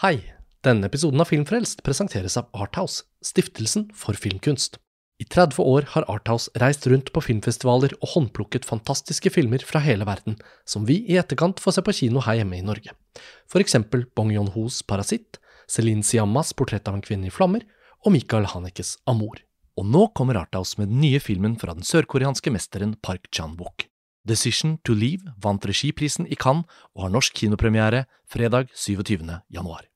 [0.00, 0.22] Hei!
[0.64, 4.78] Denne episoden av Filmfrelst presenteres av Arthouse, stiftelsen for filmkunst.
[5.20, 10.06] I 30 år har Arthouse reist rundt på filmfestivaler og håndplukket fantastiske filmer fra hele
[10.08, 12.96] verden, som vi i etterkant får se på kino her hjemme i Norge.
[13.44, 15.36] For eksempel Bong Yon-hos Parasitt,
[15.68, 17.68] Celine Siammas Portrett av en kvinne i flammer
[18.00, 19.44] og Michael Hanekes Amour.
[19.76, 23.84] Og nå kommer Arthouse med den nye filmen fra den sørkoreanske mesteren Park Chan-wook.
[24.24, 26.64] Decision to Leave vant regiprisen i Cannes
[26.96, 29.28] og har norsk kinopremiere fredag 27.
[29.52, 29.89] januar.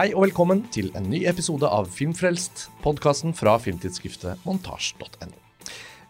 [0.00, 5.26] Hei og velkommen til en ny episode av Filmfrelst, podkasten fra filmtidsskriftet montasj.no.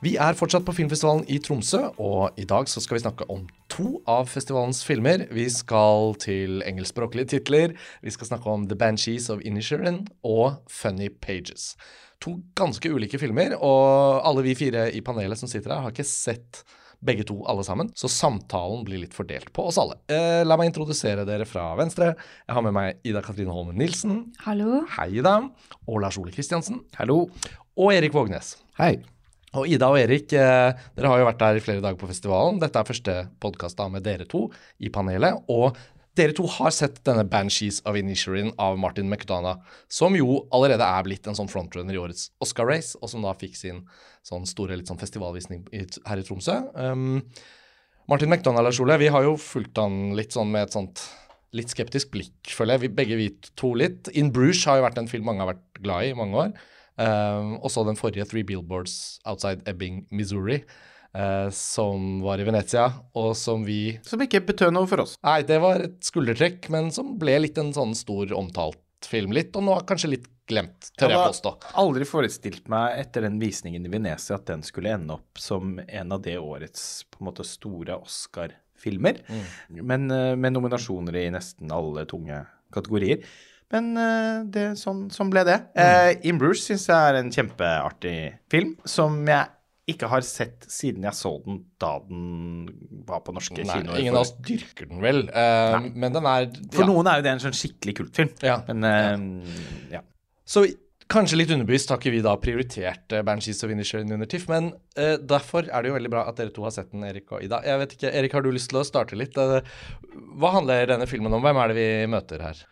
[0.04, 3.48] Vi er fortsatt på filmfestivalen i Tromsø, og i dag så skal vi snakke om
[3.72, 5.24] to av festivalens filmer.
[5.34, 7.74] Vi skal til engelskspråklige titler.
[7.98, 11.72] Vi skal snakke om The Banshees of Inisherin og Funny Pages.
[12.22, 16.06] To ganske ulike filmer, og alle vi fire i panelet som sitter her, har ikke
[16.06, 16.62] sett
[17.04, 19.96] begge to alle sammen, så samtalen blir litt fordelt på oss alle.
[20.10, 22.12] Eh, la meg introdusere dere fra venstre.
[22.46, 24.26] Jeg har med meg Ida Katrine Holmen Nilsen.
[24.44, 24.82] Hallo.
[24.98, 25.38] Hei, Ida.
[25.86, 26.82] Og Lars Ole Kristiansen.
[26.98, 27.22] Hallo.
[27.80, 28.58] Og Erik Vågnes.
[28.80, 28.98] Hei.
[29.58, 32.60] Og Ida og Erik, eh, dere har jo vært der i flere dager på festivalen.
[32.62, 34.44] Dette er første podkast med dere to
[34.78, 35.40] i panelet.
[35.48, 35.76] Og
[36.18, 41.06] dere to har sett denne 'Banshees of Inisherin' av Martin McDonagh, som jo allerede er
[41.06, 43.84] blitt en sånn frontrunner i årets Oscar-race, og som da fikk sin
[44.26, 46.58] sånn store litt sånn festivalvisning her i Tromsø.
[46.74, 47.22] Um,
[48.10, 51.04] Martin McDonagh, Lars Ole, vi har jo fulgt han litt sånn med et sånt
[51.56, 52.82] litt skeptisk blikk, føler jeg.
[52.84, 54.10] Vi, begge vi to litt.
[54.14, 56.52] In Bruges har jo vært en film mange har vært glad i i mange år.
[57.00, 60.60] Um, og så den forrige, Three Billboards Outside Ebbing, Missouri.
[61.10, 62.84] Uh, som var i Venezia,
[63.18, 65.16] og som vi Som ikke betød noe for oss.
[65.26, 68.78] Nei, det var et skuldertrekk, men som ble litt en sånn stor omtalt
[69.10, 71.52] film litt, og nå er kanskje litt glemt, tør jeg påstå.
[71.62, 75.40] Jeg har aldri forestilt meg etter den visningen i Venezia at den skulle ende opp
[75.40, 79.44] som en av det årets på en måte store Oscar-filmer, mm.
[79.82, 82.42] men uh, med nominasjoner i nesten alle tunge
[82.74, 83.24] kategorier.
[83.70, 85.60] Men uh, det, sånn, sånn, ble det.
[85.74, 85.86] Mm.
[85.86, 88.18] Uh, In Bruges syns jeg er en kjempeartig
[88.50, 89.46] film, som jeg
[89.92, 92.68] ikke har sett siden jeg så den da den
[93.08, 94.02] var på norske Nei, kinoer.
[94.02, 97.34] Ingen av oss dyrker den vel, uh, men den er For noen er jo det
[97.34, 98.32] en sånn skikkelig kultfilm.
[98.44, 98.60] Ja.
[98.68, 99.58] Men uh,
[99.92, 100.04] ja.
[100.48, 100.66] Så
[101.10, 104.72] kanskje litt underbevisst har ikke vi da prioritert uh, Banshees og Inisherin under TIFF, men
[104.98, 107.44] uh, derfor er det jo veldig bra at dere to har sett den, Erik og
[107.46, 107.62] Ida.
[107.66, 109.36] Jeg vet ikke, Erik, har du lyst til å starte litt?
[109.36, 111.42] hva handler denne filmen om?
[111.44, 112.66] Hvem er det vi møter her?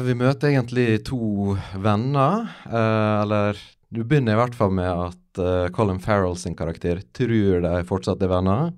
[0.00, 1.52] vi møter egentlig to
[1.84, 3.58] venner, eller
[3.92, 8.22] du begynner i hvert fall med at uh, Colin Farrell sin karakter tror de fortsatt
[8.22, 8.72] er venner,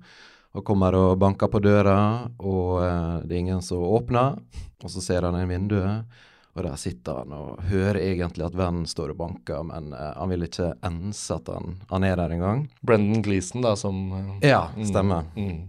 [0.53, 4.37] og kommer og banker på døra, og uh, det er ingen som åpner.
[4.83, 6.21] Og så ser han en vinduet,
[6.53, 10.33] og der sitter han og hører egentlig at vennen står og banker, men uh, han
[10.35, 12.67] vil ikke ense at han, han er der engang.
[12.85, 14.03] Brendan Gleeson, da, som
[14.43, 15.25] Ja, stemmer.
[15.33, 15.61] Mm, mm.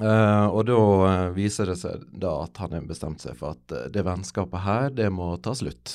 [0.00, 3.74] Uh, og da uh, viser det seg da at han har bestemt seg for at
[3.76, 5.92] uh, det vennskapet her, det må ta slutt.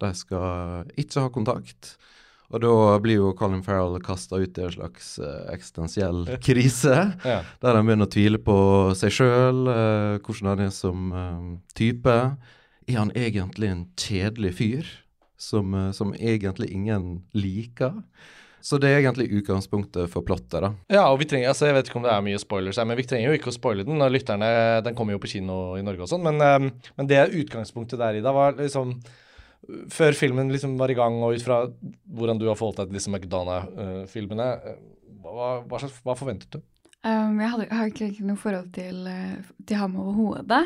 [0.00, 1.96] De skal ikke ha kontakt.
[2.52, 5.14] Og da blir jo Colin Farrell kasta ut i en slags
[5.52, 6.96] eksistensiell krise.
[7.32, 7.38] ja.
[7.64, 8.56] Der han begynner å tvile på
[8.98, 9.64] seg sjøl,
[10.20, 11.14] hvordan han er som
[11.78, 12.18] type.
[12.84, 14.92] Er han egentlig en kjedelig fyr
[15.40, 18.02] som, som egentlig ingen liker?
[18.62, 20.70] Så det er egentlig utgangspunktet for plottet, da.
[20.92, 22.98] Ja, og vi trenger, altså jeg vet ikke om det er mye spoilers her, men
[22.98, 23.98] vi trenger jo ikke å spoile den.
[23.98, 24.50] og lytterne,
[24.86, 28.20] Den kommer jo på kino i Norge og sånn, men, um, men, det utgangspunktet der
[28.20, 28.94] i da var liksom
[29.94, 31.62] Før filmen liksom var i gang, og ut fra
[32.10, 34.48] hvordan du har forholdt deg til disse McDonagh-filmene,
[35.22, 36.62] hva, hva, hva, forventet du?
[37.02, 39.06] Um, jeg, hadde, jeg, har ikke noe forhold til,
[39.66, 40.64] til ham overhodet.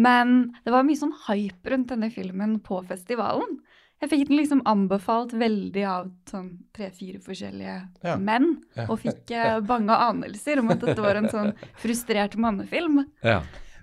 [0.00, 3.58] Men det var mye sånn hype rundt denne filmen på festivalen.
[4.00, 7.74] Jeg fikk den liksom anbefalt veldig av sånn tre-fire forskjellige
[8.06, 8.14] ja.
[8.16, 8.54] menn,
[8.86, 13.02] og fikk eh, bange anelser om at dette var en sånn frustrert mannefilm.
[13.26, 13.42] Ja.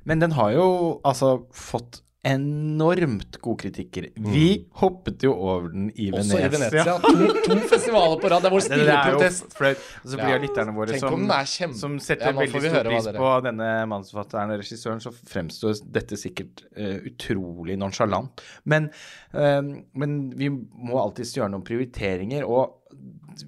[0.09, 0.67] Men den har jo
[1.05, 4.09] altså fått enormt gode kritikker.
[4.17, 4.27] Mm.
[4.33, 4.47] Vi
[4.81, 6.97] hoppet jo over den i Også i Venezia.
[7.07, 8.43] To, to festivaler på rad.
[8.43, 9.55] Det er vår stille protest.
[9.55, 10.39] Og så blir ja.
[10.43, 11.75] lytterne våre som, kjem...
[11.77, 16.65] som, setter ja, veldig stor pris på denne manusforfatteren og regissøren, så fremstår dette sikkert
[16.77, 18.43] uh, utrolig nonsjalant.
[18.69, 18.89] Men,
[19.35, 19.61] uh,
[19.97, 22.77] men vi må alltids gjøre noen prioriteringer, og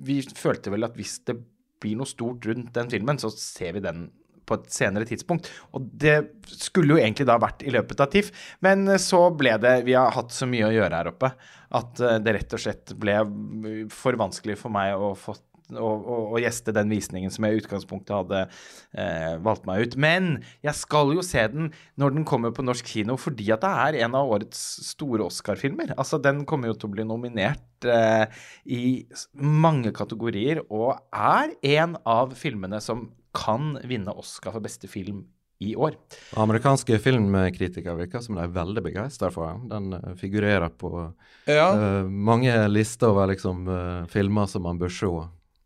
[0.06, 1.40] vi følte vel at hvis det
[1.80, 4.10] blir noe stort rundt den filmen, så ser vi den
[4.50, 5.52] på et senere tidspunkt.
[5.78, 6.18] Og det
[6.50, 8.34] skulle jo egentlig da vært i løpet av TIFF,
[8.66, 11.32] men så ble det Vi har hatt så mye å gjøre her oppe
[11.78, 13.20] at det rett og slett ble
[13.94, 15.36] for vanskelig for meg å få
[15.78, 18.42] og, og, og, gjeste den visningen som jeg i utgangspunktet hadde
[18.98, 19.98] eh, valgt meg ut.
[20.02, 20.32] Men
[20.66, 21.70] jeg skal jo se den
[22.00, 25.94] når den kommer på norsk kino, fordi at det er en av årets store Oscar-filmer.
[25.98, 28.26] Altså, den kommer jo til å bli nominert eh,
[28.66, 28.84] i
[29.38, 33.08] mange kategorier, og er en av filmene som
[33.40, 35.24] kan vinne Oscar for beste film
[35.60, 35.96] i år.
[36.40, 39.66] Amerikanske filmkritikere virker som de er veldig begeistra for den.
[39.72, 40.92] Den eh, figurerer på
[41.50, 41.72] Ja.
[41.76, 45.12] uh, mange lister over liksom uh, filmer som man bør se.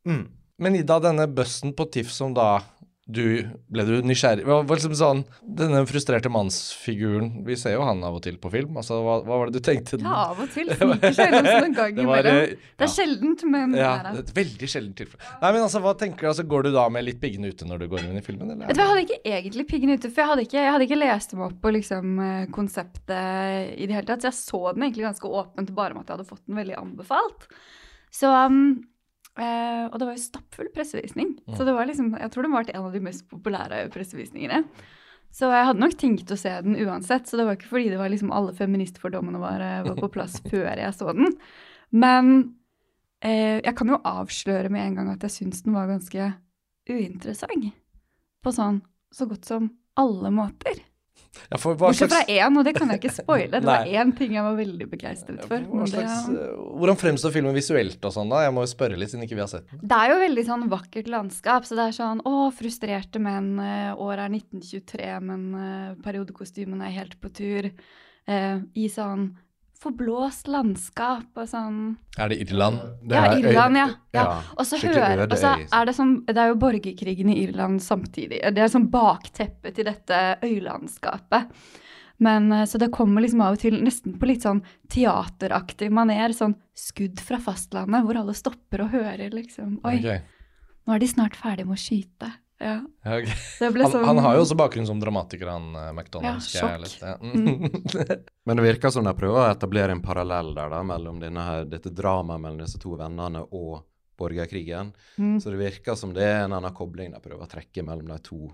[0.09, 0.25] Mm.
[0.57, 2.63] Men Ida, denne bussen på TIFF som da
[3.03, 7.99] du ble du nysgjerrig Hva var liksom sånn Denne frustrerte mannsfiguren Vi ser jo han
[8.07, 8.77] av og til på film.
[8.79, 9.99] Altså, hva, hva var det du tenkte?
[9.99, 10.71] Ja, av og til.
[11.17, 14.69] Sniker en gang Det var, eh, Det er sjeldent, men Ja, det er et veldig
[14.71, 15.33] sjeldent tilfelle.
[15.41, 16.29] Nei, men altså, hva tenker du?
[16.31, 18.71] Altså, Går du da med litt piggene ute når du går inn i filmen, eller?
[18.71, 21.45] Jeg hadde ikke egentlig piggen ute, for jeg hadde ikke, jeg hadde ikke lest meg
[21.49, 24.23] opp på liksom, eh, konseptet i det hele tatt.
[24.23, 26.79] Så jeg så den egentlig ganske åpent, bare med at jeg hadde fått den veldig
[26.79, 27.49] anbefalt.
[28.13, 28.77] Så, um,
[29.39, 31.35] eh, og det var jo stappfull pressevisning.
[31.57, 34.63] Så det var liksom, jeg tror den var en av de mest populære pressevisningene.
[35.33, 37.97] Så jeg hadde nok tenkt å se den uansett, så det var ikke fordi det
[37.97, 41.33] var liksom alle feministfordommene var, eh, var på plass før jeg så den.
[41.93, 42.33] Men
[43.25, 46.31] uh, jeg kan jo avsløre med en gang at jeg syns den var ganske
[46.89, 47.69] uinteressant.
[48.43, 48.81] På sånn
[49.13, 49.69] så godt som
[49.99, 50.81] alle måter.
[51.49, 53.49] Ja, Bortsett fra én, og det kan jeg ikke spoile.
[53.51, 55.59] Det var én ting jeg var veldig begeistret for.
[55.59, 58.43] men det- slags, eh, hvordan fremstår filmen visuelt og sånn, da?
[58.45, 59.81] Jeg må jo spørre litt, siden ikke vi har sett den.
[59.83, 61.65] Det er jo veldig sånn vakkert landskap.
[61.65, 66.97] Så det er sånn å, frustrerte menn, eh, året er 1923, men periodekostymen periodekostymene er
[66.99, 67.71] helt på tur.
[68.27, 69.33] Eh, I sånn
[69.83, 71.77] forblåst landskap og sånn
[72.17, 72.81] Er det Irland?
[73.03, 73.85] Det Ja, er Irland, ja.
[74.15, 74.23] ja.
[74.23, 77.83] ja, Og så hører, og så er det sånn Det er jo borgerkrigen i Irland
[77.83, 78.41] samtidig.
[78.55, 81.51] Det er sånn bakteppe til dette øylandskapet.
[82.23, 84.63] Men eh, Så det kommer liksom av og til nesten på litt sånn
[84.93, 86.35] teateraktig maner.
[86.35, 90.23] Sånn skudd fra fastlandet, hvor alle stopper og hører liksom Oi, okay.
[90.87, 92.31] nå er de snart ferdig med å skyte.
[92.61, 92.75] Ja.
[93.03, 93.31] Ja, ok.
[93.59, 94.03] Det ble Han, som...
[94.07, 95.93] han har jo også bakgrunn som dramatiker, han McDonald's.
[95.93, 96.45] McDonald.
[96.53, 97.01] Ja, sjokk.
[97.01, 97.15] Ja.
[97.19, 98.23] Mm.
[98.45, 101.65] Men det virker som de prøver å etablere en parallell der da, mellom denne her,
[101.69, 103.81] dette dramaet mellom disse to vennene og
[104.19, 104.93] borgerkrigen.
[105.17, 105.39] Mm.
[105.41, 108.19] Så det virker som det er en annen kobling de prøver å trekke mellom de
[108.23, 108.45] to,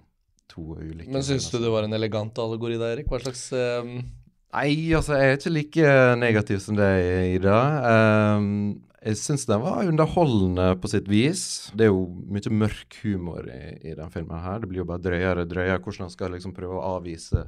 [0.50, 3.12] to ulike Men syns du det var en elegant allegori da, Erik?
[3.12, 4.00] Hva slags um...
[4.50, 7.57] Nei, altså, jeg er ikke like negativ som deg, Ida.
[7.86, 8.54] Ehm,
[9.00, 11.44] jeg syns den var underholdende på sitt vis.
[11.72, 14.60] Det er jo mye mørk humor i, i den filmen her.
[14.60, 17.46] Det blir jo bare drøyere og drøyere hvordan han skal liksom prøve å avvise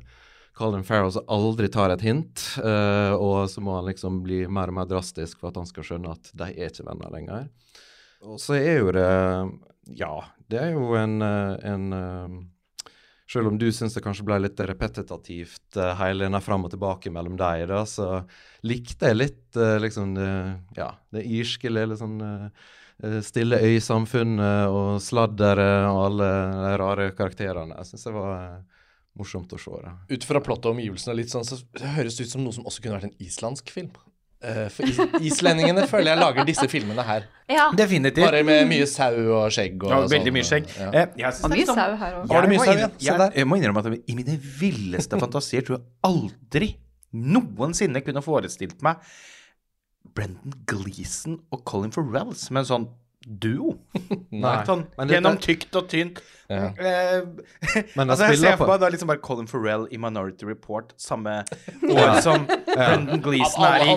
[0.58, 2.44] Colin Farrell som aldri tar et hint.
[2.60, 5.88] Uh, og så må han liksom bli mer og mer drastisk for at han skal
[5.88, 7.52] skjønne at de er ikke venner lenger.
[8.28, 9.12] Og så er jo det
[9.98, 10.16] Ja,
[10.52, 12.36] det er jo en, eh, en eh,
[13.32, 17.14] selv om du syns det kanskje ble litt repetitivt uh, hele denne fram og tilbake
[17.14, 18.26] mellom deg, da, så
[18.68, 20.30] likte jeg litt eh, liksom det,
[20.78, 22.20] ja, det irske, lille sånn
[23.26, 27.74] Stille øy-samfunnet og sladderet og alle de rare karakterene.
[27.80, 28.84] Jeg syns det var eh,
[29.18, 29.80] morsomt å se.
[29.82, 29.96] Da.
[30.12, 31.58] Ut fra plottet og omgivelsene litt sånn, så
[31.96, 33.90] høres det ut som noe som også kunne vært en islandsk film.
[34.44, 37.28] Eh, for is islendingene føler jeg lager disse filmene her.
[37.52, 37.68] Ja.
[37.78, 38.26] Definitivt.
[38.26, 40.10] Bare med mye sau og skjegg og Ja, sånn.
[40.16, 40.72] veldig mye skjegg.
[40.80, 40.88] Ja.
[40.90, 42.28] Eh, jeg synes mye sånn- sau her òg.
[42.32, 42.92] Var det Jeg?
[42.98, 46.72] Se Jeg, jeg må innrømme at i mine villeste fantasier tror jeg aldri
[47.14, 48.98] noensinne kunne forestilt meg
[50.16, 52.88] Brendan Gleeson og Colin Farrell som en sånn
[53.22, 53.76] duo.
[54.32, 54.64] Nei.
[54.66, 56.22] Sånn gjennom tykt og tynt.
[56.52, 56.68] Ja.
[56.82, 57.22] Eh,
[58.02, 61.38] altså, jeg ser på- for meg da liksom bare Colin Farrell i Minority Report samme
[61.94, 63.94] år som Brendan Gleeson er i.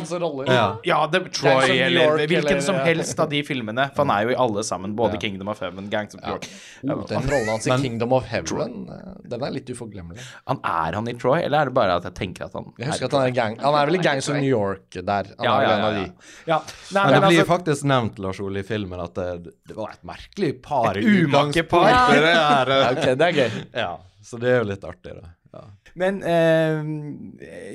[0.53, 0.67] Ja.
[0.87, 3.89] ja, det, Troy York, eller hvilken eller- som helst av de filmene.
[3.97, 5.23] For han er jo i alle sammen, både Ja.
[5.25, 6.47] Kingdom of Heaven, Gangs of New York.
[6.85, 10.21] Oh, den rollen hans i Men- Kingdom of Heaven, eh, den er litt uforglemmelig.
[10.47, 12.89] Han Er han i Troy, eller er det bare at jeg tenker at han Jeg
[12.93, 15.33] husker at han er, gang, han er vel i Gangs of New York der.
[15.39, 16.07] Han ja, er vel ja, en av de.
[16.47, 16.61] ja.
[16.95, 19.91] Nei, Men det blir altså, faktisk nevnt Lars Ole, i filmen at det, det var
[19.97, 20.97] et merkelig par.
[20.97, 21.89] Et i umake par.
[21.91, 22.44] Ja,
[22.75, 22.91] eh.
[22.93, 23.63] ok, det er gøy.
[23.85, 23.93] Ja,
[24.25, 25.33] så det er jo litt artig, da.
[25.55, 25.61] Ja.
[26.03, 26.79] Men eh,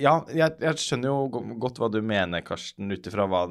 [0.04, 3.46] ja, jeg, jeg skjønner jo go- godt hva du mener, Karsten, ut ifra hva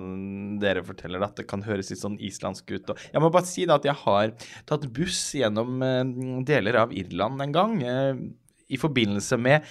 [0.61, 2.93] dere forteller, at det kan høres litt sånn islandsk ut.
[2.93, 4.35] Og jeg må bare si da at jeg har
[4.69, 6.03] tatt buss gjennom eh,
[6.51, 8.21] deler av Irland en gang, eh,
[8.69, 9.65] i forbindelse med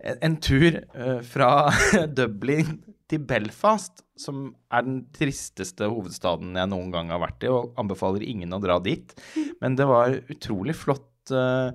[0.00, 1.50] en, en tur eh, fra
[2.16, 2.78] Dublin
[3.08, 8.26] til Belfast, som er den tristeste hovedstaden jeg noen gang har vært i, og anbefaler
[8.26, 9.14] ingen å dra dit.
[9.62, 11.08] Men det var utrolig flott.
[11.32, 11.72] uh,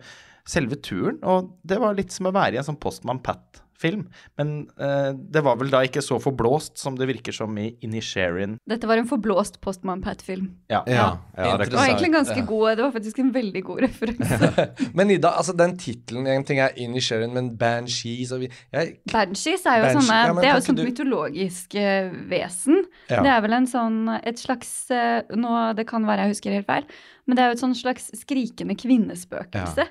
[0.49, 1.19] selve turen.
[1.23, 4.07] Og det var litt som å være i en sånn Postman Pat film.
[4.37, 8.57] Men eh, det var vel da ikke så forblåst som det virker som i Inisherin.
[8.69, 10.49] Dette var en forblåst Postman Pat-film.
[10.71, 10.83] Ja.
[10.87, 12.45] Ja, ja, det Det var egentlig ganske Ja.
[12.45, 12.77] god.
[12.77, 14.67] Det var faktisk en veldig god referanse.
[14.97, 19.65] Men Ida, altså den tittelen En ting er Inisherin, men Banshees og vi jeg, Banshees
[19.65, 22.83] er jo Banshee, sånne, ja, det er jo et sånt du- mytologisk uh, vesen.
[23.09, 23.21] Ja.
[23.25, 26.67] Det er vel en sånn, et slags uh, nå, Det kan være jeg husker helt
[26.69, 26.85] feil,
[27.27, 29.85] men det er jo et sånn slags skrikende kvinnespøkelse.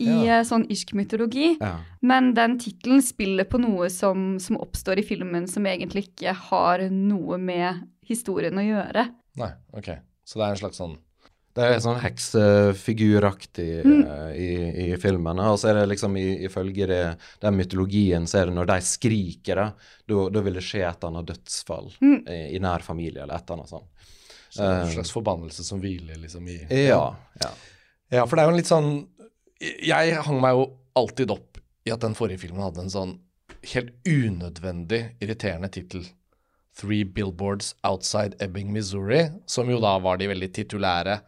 [0.00, 0.38] I Ja.
[0.40, 1.56] eh, sånn irsk mytologi.
[1.60, 1.78] Ja.
[2.02, 6.78] Men den tittelen spiller på noe som, som oppstår i filmen som egentlig ikke har
[6.90, 9.08] noe med historien å gjøre.
[9.36, 9.88] Nei, ok.
[10.24, 10.98] Så det er en slags sånn
[11.56, 11.96] Det er sånn
[12.76, 14.02] heksefiguraktig Mm.
[14.06, 15.38] eh, i, i filmen.
[15.40, 18.80] Og så er det liksom i- ifølge det, den mytologien, så er det når de
[18.84, 19.72] skriker, da,
[20.06, 22.28] da vil det skje et eller annet dødsfall Mm.
[22.28, 23.88] i, i nær familie, eller et eller annet sånt.
[24.50, 24.92] så en Eh.
[24.94, 27.14] slags forbannelse som hviler liksom i Ja.
[27.42, 27.50] ja.
[28.12, 29.06] Ja, for det er jo en litt sånn
[29.60, 33.14] Jeg hang meg jo alltid opp i at den forrige filmen hadde en sånn
[33.72, 36.04] helt unødvendig irriterende tittel.
[36.76, 41.20] Three Billboards Outside Ebbing, Missouri, som jo da var de veldig titulære,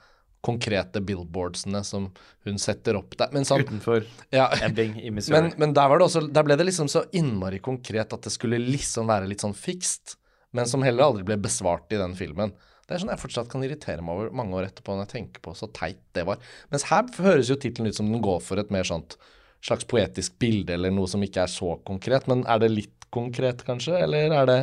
[0.45, 2.11] konkrete billboardsene som
[2.47, 3.33] hun setter opp der.
[3.35, 4.05] Men sånn Utenfor
[4.35, 5.35] ja, Ebbing i Missouri.
[5.35, 8.33] men, men der, var det også, der ble det liksom så innmari konkret at det
[8.35, 10.19] skulle liksom være litt sånn fikst,
[10.55, 12.55] men som heller aldri ble besvart i den filmen.
[12.89, 15.43] Det er sånn jeg fortsatt kan irritere meg over mange år etterpå når jeg tenker
[15.45, 16.41] på så teit det var.
[16.73, 19.19] Mens her høres jo tittelen ut som den går for et mer sånt
[19.65, 22.29] slags poetisk bilde eller noe som ikke er så konkret.
[22.31, 24.61] Men er det litt konkret, kanskje, eller er det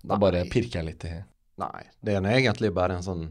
[0.00, 1.12] Da bare pirker jeg litt i
[1.60, 3.26] Nei, det er egentlig bare en sånn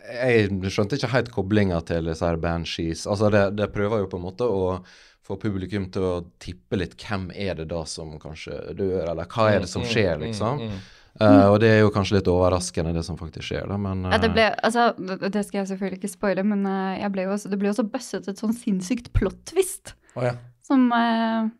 [0.00, 3.04] Jeg skjønte ikke helt koblinga til disse her banshees.
[3.04, 4.78] Altså, det, det prøver jo på en måte å
[5.26, 9.50] få publikum til å tippe litt hvem er det da som kanskje dør, eller hva
[9.52, 10.64] er det som skjer, liksom.
[10.64, 10.99] Mm, mm, mm.
[11.18, 14.20] Eh, og det er jo kanskje litt overraskende, det som faktisk skjer, da, men Ja,
[14.22, 14.86] det eh, ble, altså,
[15.26, 17.74] det skal jeg selvfølgelig ikke spoile, men uh, jeg ble jo også, det ble jo
[17.74, 19.94] også bøsset et sånn sinnssykt plot-twist.
[20.14, 20.36] Oh, ja.
[20.66, 21.50] Som eh,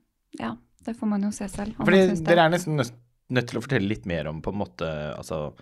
[0.41, 0.55] Ja,
[0.87, 1.75] det får man jo se selv.
[1.81, 2.99] Fordi dere er nesten nødt
[3.31, 5.53] nødt til å fortelle litt mer om på en måte altså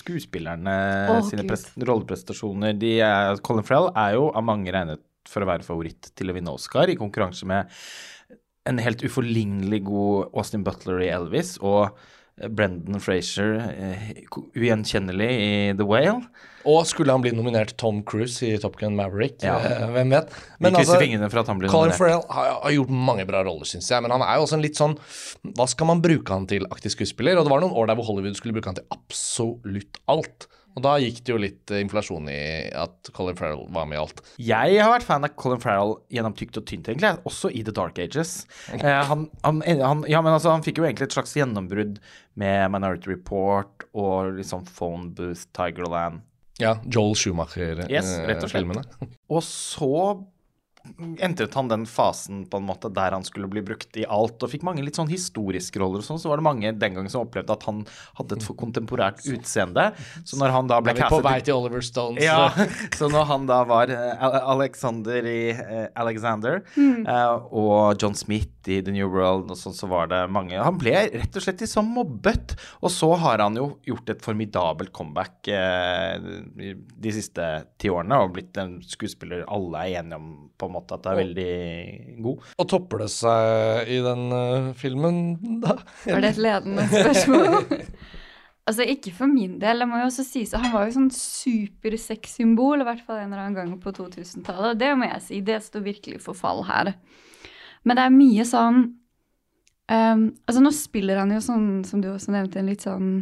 [0.00, 0.72] skuespillerne
[1.12, 1.44] oh, sine
[1.86, 2.74] rolleprestasjoner.
[2.74, 6.34] De er, Colin Farrell er jo av mange regnet for å være favoritt til å
[6.34, 7.70] vinne Oscar, i konkurranse med
[8.68, 11.94] en helt uforlignelig god Austin Butler i Elvis og
[12.46, 14.12] Brendan Frazier, eh,
[14.54, 16.22] ugjenkjennelig i The Whale.
[16.68, 19.38] Og skulle han bli nominert Tom Cruise i Top Gun Maverick?
[19.44, 19.56] Ja.
[19.62, 20.34] Eh, hvem vet?
[20.58, 22.00] Vi altså, fingrene for at han blir Colin nominert.
[22.00, 24.64] Farrell har, har gjort mange bra roller, syns jeg, men han er jo også en
[24.64, 24.98] litt sånn
[25.56, 27.38] Hva skal man bruke han til, aktiv skuespiller?
[27.38, 30.48] Og det var noen år der hvor Hollywood skulle bruke han til absolutt alt.
[30.78, 32.40] Og da gikk det jo litt eh, inflasjon i
[32.78, 34.22] at Colin Farrell var med i alt.
[34.38, 37.16] Jeg har vært fan av Colin Farrell gjennom tykt og tynt, egentlig.
[37.28, 38.44] Også i The Dark Ages.
[38.70, 41.98] Han, han, han, ja, men altså, han fikk jo egentlig et slags gjennombrudd
[42.38, 46.22] med Minority Report og liksom Phone Booth, Tigerland.
[46.58, 47.90] Ja, Joel Schumacher-filmene.
[47.90, 49.12] Yes, rett og slett.
[49.30, 49.92] Og så
[51.24, 54.52] entret han den fasen på en måte der han skulle bli brukt i alt, og
[54.52, 56.20] fikk mange litt sånn historiske roller og sånn.
[56.20, 57.84] Så var det mange den gangen som opplevde at han
[58.18, 59.90] hadde et for kontemporært utseende.
[60.24, 62.22] Så når han da ble Er vi på vei til Oliver Stones?
[62.24, 62.48] ja,
[62.96, 68.80] så når han da var eh, Alexander i eh, Alexander eh, og John Smith i
[68.84, 71.88] The New World og sånn, så var det mange Han ble rett og slett liksom
[71.96, 72.52] mobbet.
[72.84, 77.46] Og så har han jo gjort et formidabelt comeback de siste
[77.80, 80.28] ti årene og blitt en skuespiller alle er enige om
[80.58, 81.52] på en måte at det er veldig
[82.24, 82.48] god.
[82.58, 85.20] Og topper det seg i den uh, filmen,
[85.62, 85.78] da?
[86.06, 87.58] Var det et ledende spørsmål?
[88.68, 89.82] altså, ikke for min del.
[89.82, 93.32] Det må jo også sies at han var jo sånn supersexsymbol, i hvert fall en
[93.32, 94.76] eller annen gang på 2000-tallet.
[94.76, 96.94] Og det må jeg si, det står virkelig for fall her.
[97.86, 98.86] Men det er mye sånn
[99.88, 103.12] Um, Altså, nå spiller han jo sånn, som du også nevnte, en litt sånn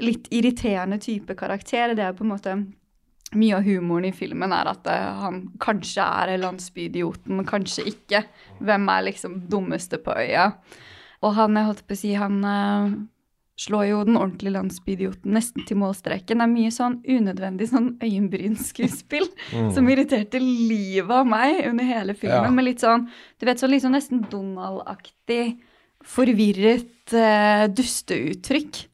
[0.00, 1.94] litt irriterende type karakter.
[1.96, 2.56] Det er på en måte
[3.38, 8.24] mye av humoren i filmen er at eh, han kanskje er landsbyidioten, kanskje ikke.
[8.58, 10.50] Hvem er liksom dummeste på øya?
[11.20, 12.94] Og han, jeg holdt på å si, han uh,
[13.60, 16.40] slår jo den ordentlige landsbyidioten nesten til målstreken.
[16.40, 19.28] Det er mye sånn unødvendig sånn øyenbrynskuespill
[19.74, 22.48] som irriterte livet av meg under hele filmen.
[22.48, 22.54] Ja.
[22.56, 23.06] Med litt sånn,
[23.36, 25.58] du vet, sånn liksom nesten Donald-aktig,
[26.08, 28.86] forvirret uh, dusteuttrykk.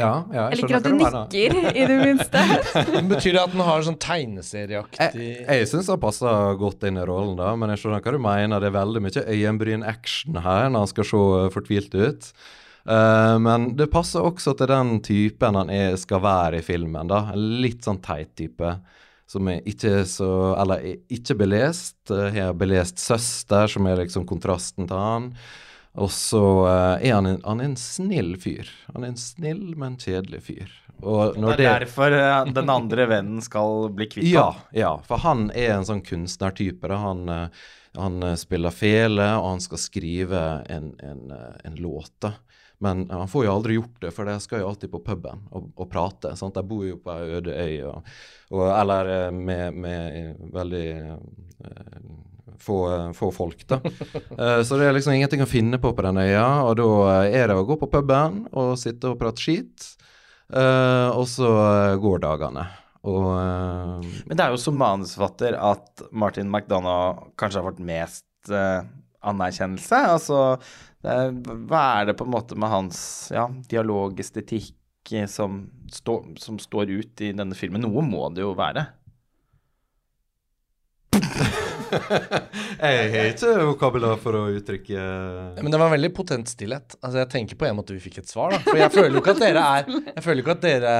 [0.00, 2.42] Ja, ja, Jeg jeg liker at du nikker, i det minste.
[3.12, 7.06] Betyr det at den har sånn tegneserieaktig Jeg, jeg syns han passer godt inn i
[7.08, 8.62] rollen, da, men jeg skjønner hva du mener.
[8.62, 12.30] Det er veldig mye øyenbryn-action her når han skal se uh, fortvilt ut.
[12.86, 17.10] Uh, men det passer også til den typen han er, skal være i filmen.
[17.10, 17.26] da.
[17.34, 18.76] En litt sånn teit type.
[19.26, 21.98] Som er ikke så Eller er ikke belest.
[22.10, 25.32] Uh, har belest søster, som er liksom kontrasten til han.
[25.96, 28.68] Og så eh, er han en, han er en snill fyr.
[28.92, 30.74] Han er en snill, men kjedelig fyr.
[31.00, 34.66] Og Det er derfor eh, den andre vennen skal bli kvitt ja, ham.
[34.76, 36.92] ja, for han er en sånn kunstnertype.
[37.00, 37.64] Han, eh,
[37.96, 41.32] han spiller fele, og han skal skrive en, en,
[41.64, 42.28] en låt.
[42.84, 45.70] Men han får jo aldri gjort det, for de skal jo alltid på puben og,
[45.80, 46.34] og prate.
[46.36, 46.58] sant?
[46.58, 48.16] De bor jo på ei øde øy, og,
[48.52, 50.88] og, eller med, med veldig
[52.62, 52.78] få,
[53.16, 53.80] få folk, da.
[54.36, 56.88] Eh, så det er liksom ingenting å finne på på den øya, og da
[57.24, 59.86] er det å gå på puben og sitte og prate skit.
[60.52, 62.66] eh, og så eh, går dagene.
[63.06, 68.50] Og uh, Men det er jo som manusforfatter at Martin McDonagh kanskje har fått mest
[68.50, 70.00] anerkjennelse.
[70.10, 70.40] Altså,
[71.06, 72.98] hva er det på en måte med hans
[73.34, 75.60] ja, dialogestetikk som,
[75.94, 77.86] stå, som står ut i denne filmen?
[77.86, 78.88] Noe må det jo være.
[82.86, 85.06] Jeg har ikke vokabular for å uttrykke
[85.60, 86.98] Men det var en veldig potent stillhet.
[87.00, 88.60] Altså Jeg tenker på en måte vi fikk et svar, da.
[88.66, 90.92] For jeg føler jo ikke at dere er Jeg føler ikke at dere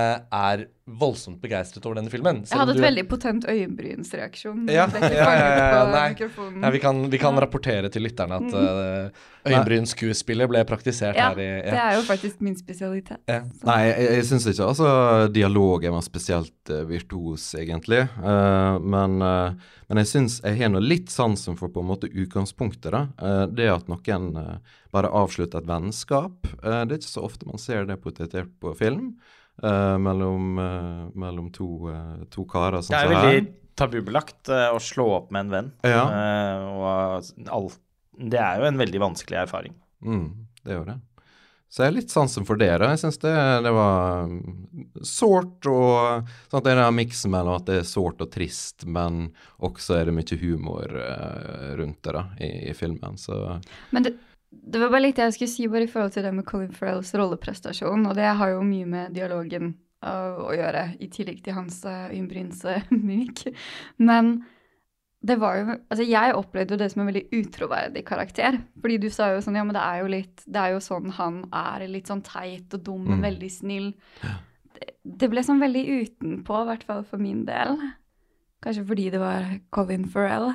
[0.46, 2.44] er voldsomt begeistret over denne filmen.
[2.46, 4.68] Jeg hadde et veldig potent øyenbrynsreaksjon.
[4.70, 10.62] Ja, er ja, ja, vi, kan, vi kan rapportere til lytterne at uh, øyenbrynskuespillet ble
[10.68, 13.18] praktisert Ja, her i det er jo faktisk min spesialitet.
[13.26, 13.40] Ja.
[13.66, 14.92] Nei, jeg, jeg syns ikke altså
[15.34, 18.04] dialogen var spesielt eh, virtuos, egentlig.
[18.20, 22.10] Uh, men, eh, men jeg syns jeg har nå litt sansen for på en måte
[22.10, 22.90] utgangspunktet.
[22.90, 23.06] da.
[23.22, 26.48] Eh, det at noen eh, bare avslutter et vennskap.
[26.62, 29.16] eh, det er ikke så ofte man ser det portrettert på film.
[29.56, 30.58] mellom,
[31.16, 31.88] mellom to,
[32.28, 35.70] to karer som Det er veldig tabubelagt å slå opp med en venn.
[35.80, 36.02] Ja.
[36.68, 37.78] Og alt,
[38.20, 39.72] det er jo en veldig vanskelig erfaring.
[40.04, 40.26] Mm,
[40.60, 40.98] det gjør det.
[41.68, 42.70] Så jeg har litt sansen for det.
[42.80, 42.92] da.
[42.94, 43.32] Jeg syns det,
[43.66, 47.88] det var mm, sårt og sånn at Det er den miksen mellom at det er
[47.88, 49.26] sårt og trist, men
[49.66, 53.18] også er det mye humor eh, rundt det da, i, i filmen.
[53.20, 53.58] Så
[53.90, 54.14] Men det,
[54.50, 57.12] det var bare litt jeg skulle si bare i forhold til det med Colin Farrells
[57.18, 59.74] rolleprestasjon, og det har jo mye med dialogen
[60.06, 63.48] uh, å gjøre, i tillegg til hans uh, øyenbrynsmimikk.
[64.08, 64.38] Men
[65.26, 68.58] det var jo Altså, jeg opplevde jo det som en veldig utroverdig karakter.
[68.82, 71.10] Fordi du sa jo sånn Ja, men det er jo litt Det er jo sånn
[71.18, 71.86] han er.
[71.90, 73.26] Litt sånn teit og dum, men Mm.
[73.28, 73.92] veldig snill.
[74.76, 74.90] Det,
[75.24, 77.78] det ble sånn veldig utenpå, i hvert fall for min del.
[78.62, 80.54] Kanskje fordi det var Colin Farrell.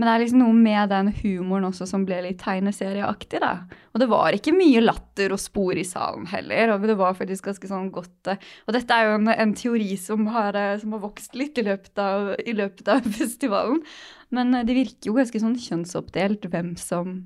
[0.00, 3.66] Men det er liksom noe med den humoren også som ble litt tegneserieaktig, da.
[3.92, 7.50] Og det var ikke mye latter og spor i salen heller, og det var faktisk
[7.50, 10.96] ganske sånn godt eh, Og dette er jo en, en teori som har, eh, som
[10.96, 13.84] har vokst litt i løpet, av, i løpet av festivalen.
[14.32, 17.18] Men eh, det virker jo ganske sånn kjønnsoppdelt hvem som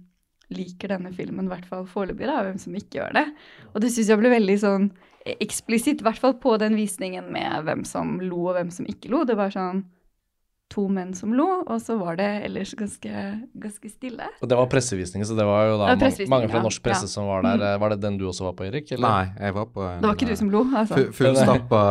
[0.50, 3.28] liker denne filmen, i hvert fall foreløpig, og hvem som ikke gjør det.
[3.70, 4.90] Og det syns jeg ble veldig sånn
[5.38, 9.14] eksplisitt, i hvert fall på den visningen med hvem som lo og hvem som ikke
[9.14, 9.22] lo.
[9.30, 9.86] Det var sånn
[10.72, 13.10] to menn som lo, og så var det ellers ganske,
[13.62, 14.24] ganske stille.
[14.42, 17.04] Og det var pressevisningen, så det var jo da var mange, mange fra norsk presse
[17.06, 17.12] Ja.
[17.12, 17.60] som var der.
[17.60, 17.66] Mm.
[17.68, 18.90] Eh, Var det den du også var på, Erik?
[18.92, 19.06] eller?
[19.06, 21.12] nei, jeg var på en Det var ikke du som lo, altså.
[21.12, 21.82] fullstappa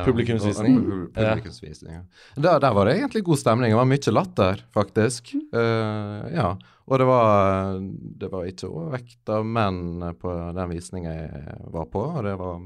[0.00, 0.80] eh, Publikumsvisning.
[0.80, 2.02] pu- Publikumsvisning, ja.
[2.40, 3.70] Der, der var det egentlig god stemning.
[3.70, 5.34] Det var mye latter, faktisk.
[5.54, 6.56] Eh, ja.
[6.90, 7.78] Og det var,
[8.18, 12.02] det var ikke overvekt av menn på den visninga jeg var på.
[12.16, 12.58] Og det var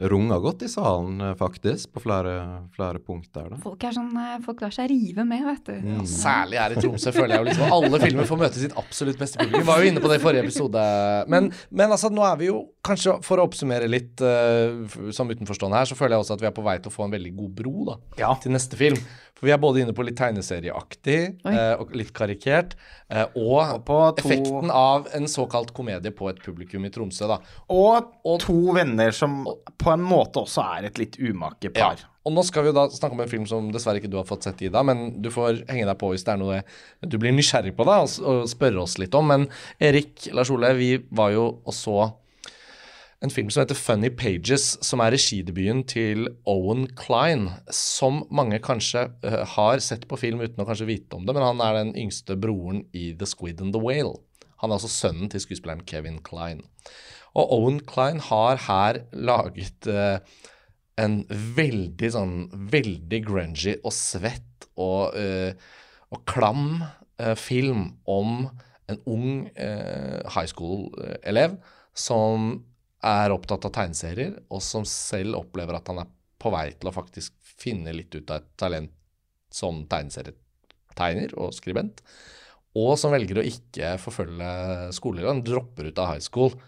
[0.00, 2.32] runga godt i salen, eh, faktisk, på flere,
[2.76, 3.50] flere punkter.
[3.52, 3.56] Da.
[3.62, 5.74] Folk er sånn, eh, folk lar seg rive med, vet du.
[6.00, 6.06] Mm.
[6.08, 9.38] Særlig her i Tromsø føler jeg jo liksom alle filmer får møte sitt absolutt beste
[9.38, 9.60] publikum.
[9.60, 10.84] Vi var jo inne på det i forrige episode.
[11.28, 15.76] Men, men altså, nå er vi jo kanskje, for å oppsummere litt uh, som utenforstående
[15.82, 17.34] her, så føler jeg også at vi er på vei til å få en veldig
[17.36, 18.32] god bro da, Ja.
[18.40, 18.96] til neste film.
[19.36, 22.74] For vi er både inne på litt tegneserieaktig eh, og litt karikert,
[23.12, 27.28] uh, og, Og på to, effekten av en såkalt komedie på et publikum i Tromsø,
[27.30, 27.38] da.
[27.68, 29.44] og Og- to venner som
[29.78, 31.92] på en måte også er et litt umake Ja.
[32.28, 34.26] Og nå skal vi jo da snakke om en film som dessverre ikke du har
[34.28, 36.58] fått sett, Ida, men du får henge deg på hvis det er noe
[37.00, 39.30] du blir nysgjerrig på da, og, og spørre oss litt om.
[39.32, 39.46] Men
[39.80, 42.10] Erik, Lars Ole, vi var jo og så
[43.20, 49.10] en film som heter Funny Pages, som er regidebuten til Owen Klein, som mange kanskje
[49.26, 51.92] uh, har sett på film uten å kanskje vite om det, men han er den
[52.00, 54.16] yngste broren i The Squid and the Whale.
[54.64, 56.64] Han er altså sønnen til skuespilleren Kevin Klein.
[57.38, 60.18] Og Owen Klein har her laget uh,
[61.00, 62.34] en veldig sånn
[62.72, 65.52] veldig grungy og svett og, uh,
[66.10, 68.48] og klam uh, film om
[68.90, 71.52] en ung high school-elev
[71.94, 72.56] som
[73.06, 76.08] er opptatt av tegneserier, og som selv opplever at han er
[76.42, 78.90] på vei til å faktisk finne litt ut av et talent
[79.54, 82.02] som tegneserietegner og skribent,
[82.74, 84.50] og som velger å ikke forfølge
[84.96, 85.30] skoler.
[85.46, 86.58] Dropper ut av high school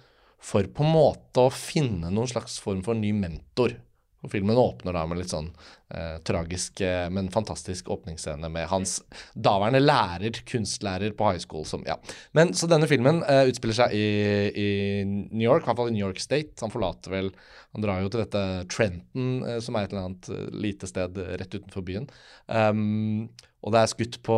[0.42, 3.76] for på en måte å finne noen slags form for ny mentor
[4.22, 5.48] Og filmen åpner da med litt sånn
[5.90, 9.00] eh, tragisk, eh, men fantastisk åpningsscene med hans
[9.34, 11.64] daværende lærer, kunstlærer på high school.
[11.66, 11.96] Som, ja.
[12.38, 14.06] Men Så denne filmen eh, utspiller seg i,
[14.54, 14.68] i
[15.08, 16.54] New York, i hvert fall i New York State.
[16.62, 17.32] Han forlater vel
[17.74, 21.18] Han drar jo til dette Trenton, eh, som er et eller annet eh, lite sted
[21.42, 22.06] rett utenfor byen.
[22.46, 23.26] Um,
[23.62, 24.36] og det er skutt på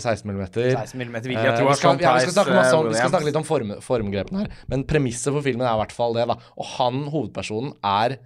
[0.00, 0.44] 16 mm.
[0.48, 2.94] 16 mm vil jeg tro vi, er skal, ja, vi, skal snakke masse om, eh,
[2.94, 5.92] vi skal snakke litt om form, formgrepene her, men premisset for filmen er i hvert
[5.96, 6.24] fall det.
[6.30, 6.38] da.
[6.56, 8.16] Og han, hovedpersonen, er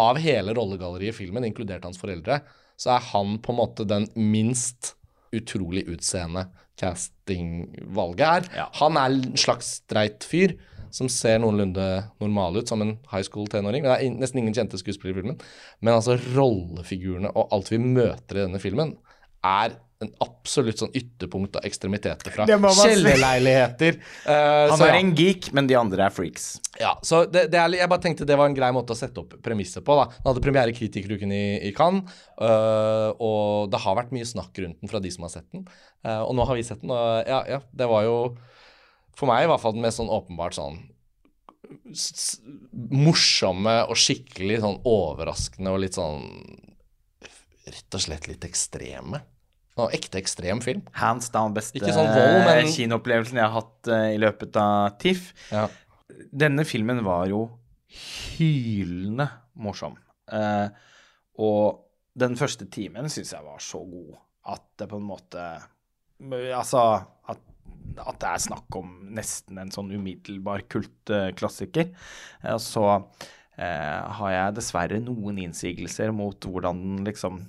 [0.00, 2.40] av hele rollegalleriet i filmen, inkludert hans foreldre,
[2.80, 4.94] så er han på en måte den minst
[5.36, 6.46] utrolig utseende
[6.80, 8.50] castingvalget er.
[8.56, 8.66] Ja.
[8.80, 10.56] Han er en slags streit fyr
[10.94, 11.84] som ser noenlunde
[12.22, 13.84] normal ut som en high school tenåring.
[13.84, 15.38] Det er nesten ingen kjente skuespillere i filmen.
[15.84, 18.96] Men altså rollefigurene og alt vi møter i denne filmen,
[19.46, 23.98] er en absolutt sånn ytterpunkt av ekstremiteter fra kjellerleiligheter.
[24.24, 25.00] Uh, Han så er ja.
[25.02, 26.46] en geek, men de andre er freaks.
[26.80, 29.20] Ja, så det, det er, jeg bare tenkte det var en grei måte å sette
[29.20, 29.96] opp premisset på.
[29.98, 30.06] da.
[30.16, 32.08] Den hadde premiere i Kritikeruken i, i Cannes,
[32.40, 35.66] uh, og det har vært mye snakk rundt den fra de som har sett den.
[36.00, 38.16] Uh, og nå har vi sett den, og ja, ja, det var jo
[39.20, 40.80] for meg i hvert fall den mest sånn åpenbart sånn
[41.92, 42.24] s s
[42.72, 46.24] morsomme og skikkelig sånn overraskende og litt sånn
[47.68, 49.20] rett og slett litt ekstreme.
[49.80, 50.82] Og ekte ekstrem film.
[50.98, 55.30] Hands down beste sånn vold, men- kinoopplevelsen jeg har hatt eh, i løpet av TIFF.
[55.52, 55.66] Ja.
[56.30, 57.46] Denne filmen var jo
[58.38, 59.28] hylende
[59.60, 59.96] morsom.
[60.30, 60.68] Eh,
[61.40, 61.86] og
[62.20, 64.16] den første timen syns jeg var så god
[64.50, 65.44] at det på en måte
[66.20, 66.80] Altså
[67.32, 67.38] at,
[67.96, 71.94] at det er snakk om nesten en sånn umiddelbar kultklassiker.
[72.44, 72.82] Eh, så
[73.56, 77.40] eh, har jeg dessverre noen innsigelser mot hvordan den liksom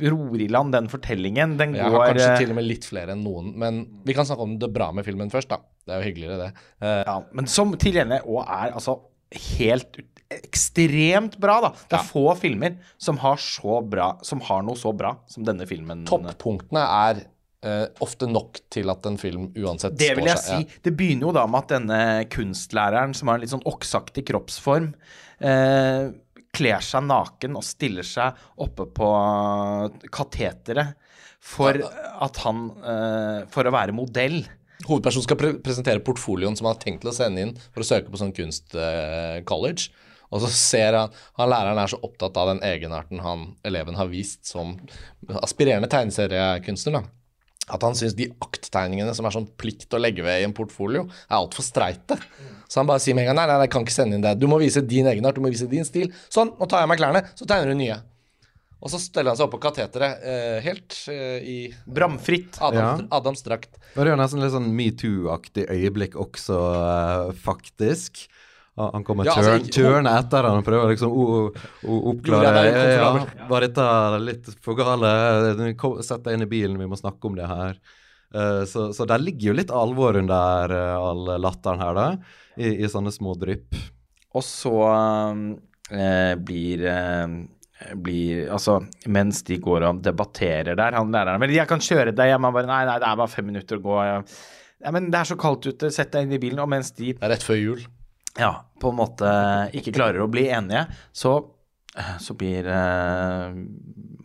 [0.00, 1.56] ror i land den fortellingen.
[1.58, 4.24] Den Jeg har kanskje eh, til og med litt flere enn noen, men vi kan
[4.28, 5.58] snakke om det bra med filmen først, da.
[5.88, 6.66] Det er jo hyggeligere, det.
[6.84, 8.98] Eh, Ja, men som til gjengjeld òg er altså
[9.58, 9.98] helt
[10.30, 11.70] ekstremt bra, da.
[11.88, 12.10] Det er Ja.
[12.12, 16.04] få filmer som har så bra Som har noe så bra som denne filmen.
[16.04, 17.24] Toppunktene er
[17.58, 20.60] Uh, ofte nok til at en film uansett Det vil jeg seg.
[20.68, 20.78] si.
[20.80, 24.94] Det begynner jo da med at denne kunstlæreren, som har en litt sånn oksaktig kroppsform,
[25.40, 26.12] eh,
[26.54, 29.08] kler seg naken og stiller seg oppe på
[30.14, 30.96] kateteret
[31.38, 34.40] for at han eh, For å være modell.
[34.88, 37.86] Hovedpersonen skal pre presentere portfolioen som han har tenkt til å sende inn for å
[37.86, 39.88] søke på sånn kunstcollege.
[40.28, 44.10] og så ser han han læreren er så opptatt av den egenarten han eleven har
[44.10, 44.76] vist som
[45.42, 47.17] aspirerende tegneseriekunstner, da.
[47.70, 51.06] At han syns de akttegningene som er sånn plikt å legge ved i en portfolio,
[51.28, 52.16] er altfor streite.
[52.68, 54.36] Så han bare sier med en gang nei, nei, jeg kan ikke sende inn det.
[54.40, 56.10] Du må vise din egenart, du må vise din stil.
[56.32, 57.98] Sånn, nå tar jeg av meg klærne, så tegner du nye.
[58.78, 61.56] Og så steller han seg opp på kateteret eh, helt eh, i
[61.90, 62.60] Bramfritt.
[62.62, 63.08] Adams, Ja.
[63.18, 63.72] Adams drakt.
[63.74, 68.28] Det var jo nesten litt sånn metoo-aktig øyeblikk også, eh, faktisk.
[68.78, 72.74] Han kommer Ja, altså, kjør- kjørende etter han og prøver liksom å å oppklare jeg
[72.74, 73.46] det ja, ja.
[73.48, 73.86] Var dette
[74.22, 75.10] litt for gale?
[76.06, 77.80] Sett deg inn i bilen, vi må snakke om det her.
[78.28, 82.08] Uh, så, så der ligger jo litt alvor under uh, all latteren her, da.
[82.60, 83.78] I, i sånne små drypp.
[84.36, 86.84] Og så uh, blir,
[87.96, 92.34] blir Altså, mens de går og debatterer der, han læreren Men jeg kan kjøre deg
[92.34, 92.44] hjem.
[92.50, 94.00] Han bare Nei, nei, det er bare fem minutter å gå.
[94.04, 94.18] Ja,
[94.84, 95.90] ja, men det er så kaldt ute.
[95.94, 96.60] Sett deg inn i bilen.
[96.62, 97.86] Og mens de Det er rett før jul.
[98.38, 99.30] Ja, på en måte
[99.76, 101.34] ikke klarer å bli enige, så,
[102.22, 103.50] så blir uh,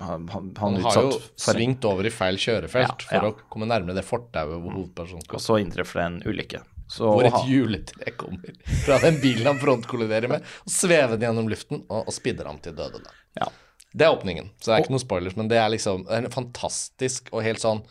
[0.04, 3.32] han, han, han Han har jo for svingt over i feil kjørefelt Ja, for ja.
[3.32, 5.40] å komme nærmere det fortauet hvor hovedpersonen skal.
[5.40, 6.64] Og så inntreffer det en ulykke.
[6.94, 11.50] Så Hvor et juletre kommer fra den bilen han frontkolliderer med, og svever den gjennom
[11.50, 13.02] luften og, og spidder ham til døde.
[13.02, 13.16] Da.
[13.42, 13.50] ja.
[13.94, 16.26] Det er åpningen, så det er ikke noen spoilers, men det er liksom det er
[16.26, 17.84] en fantastisk og helt sånn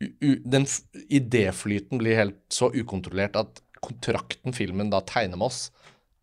[0.00, 0.64] u, u, Den
[1.12, 5.70] idéflyten blir helt så ukontrollert at kontrakten filmen da tegner med oss,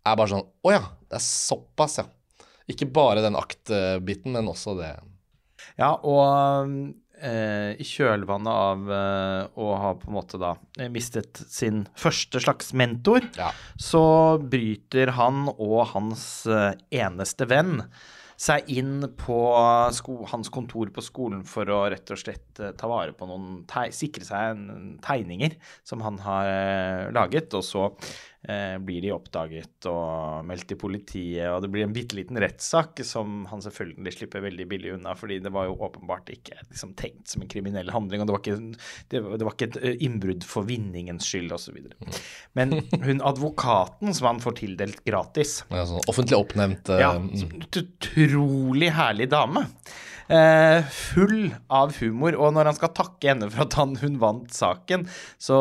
[0.08, 2.06] er bare sånn Å ja, det er såpass, ja.
[2.68, 4.94] Ikke bare den aktbiten, men også det.
[5.80, 6.72] Ja, og
[7.22, 12.42] eh, i kjølvannet av eh, å ha på en måte da eh, mistet sin første
[12.44, 13.52] slags mentor, Ja.
[13.80, 14.04] så
[14.44, 17.86] bryter han og hans eh, eneste venn
[18.38, 19.38] seg inn på
[19.98, 23.64] sko hans kontor på skolen for å rett og slett eh, ta vare på noen
[23.96, 24.62] sikre seg
[25.06, 27.88] tegninger som han har eh, laget, og så
[28.44, 33.02] eh, blir de oppdaget og meldt til politiet, og det blir en bitte liten rettssak
[33.08, 37.34] som han selvfølgelig slipper veldig billig unna, fordi det var jo åpenbart ikke liksom, tenkt
[37.34, 38.58] som en kriminell handling, og det var ikke,
[39.14, 41.80] det, det var ikke et eh, innbrudd for vinningens skyld, osv.
[42.58, 47.66] Men hun advokaten som han får tildelt gratis, Ja, sånn offentlig oppnevnt eh, ja, mm.
[47.82, 49.68] utrolig herlig dame.
[50.30, 52.36] Eh, full av humor.
[52.36, 55.06] Og når han skal takke henne for at han, hun vant saken,
[55.40, 55.60] så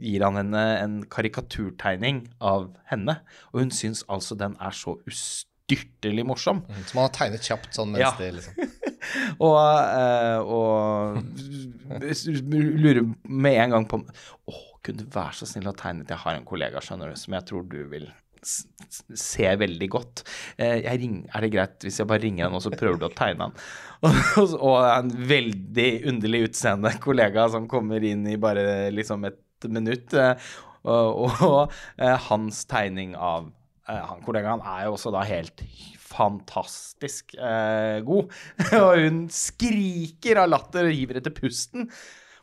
[0.00, 3.18] gir han henne en karikaturtegning av henne.
[3.52, 6.62] Og hun syns altså den er så ustyrtelig morsom.
[6.88, 8.12] Som han har tegnet kjapt sånn mens Ja.
[8.18, 8.54] det liksom
[9.46, 11.20] Og, eh, og
[12.82, 16.34] lurer med en gang på Å, kunne du være så snill å tegne Jeg har
[16.38, 18.08] en kollega, skjønner du, som jeg tror du vil
[18.46, 19.02] s- s-
[19.60, 20.22] veldig godt.
[20.56, 23.14] Eh, ring, er det greit hvis jeg bare ringer han, og så prøver du å
[23.16, 23.58] tegne han?
[24.06, 30.12] Og, og, en veldig underlig utseende kollega som kommer inn i bare liksom et minutt.
[30.14, 30.34] eh,
[30.86, 33.48] og, og eh, hans tegning av
[33.86, 35.60] han kollegaen er jo også da helt
[36.06, 38.32] fantastisk eh, god.
[38.82, 41.88] og hun skriker av latter og hiver etter pusten.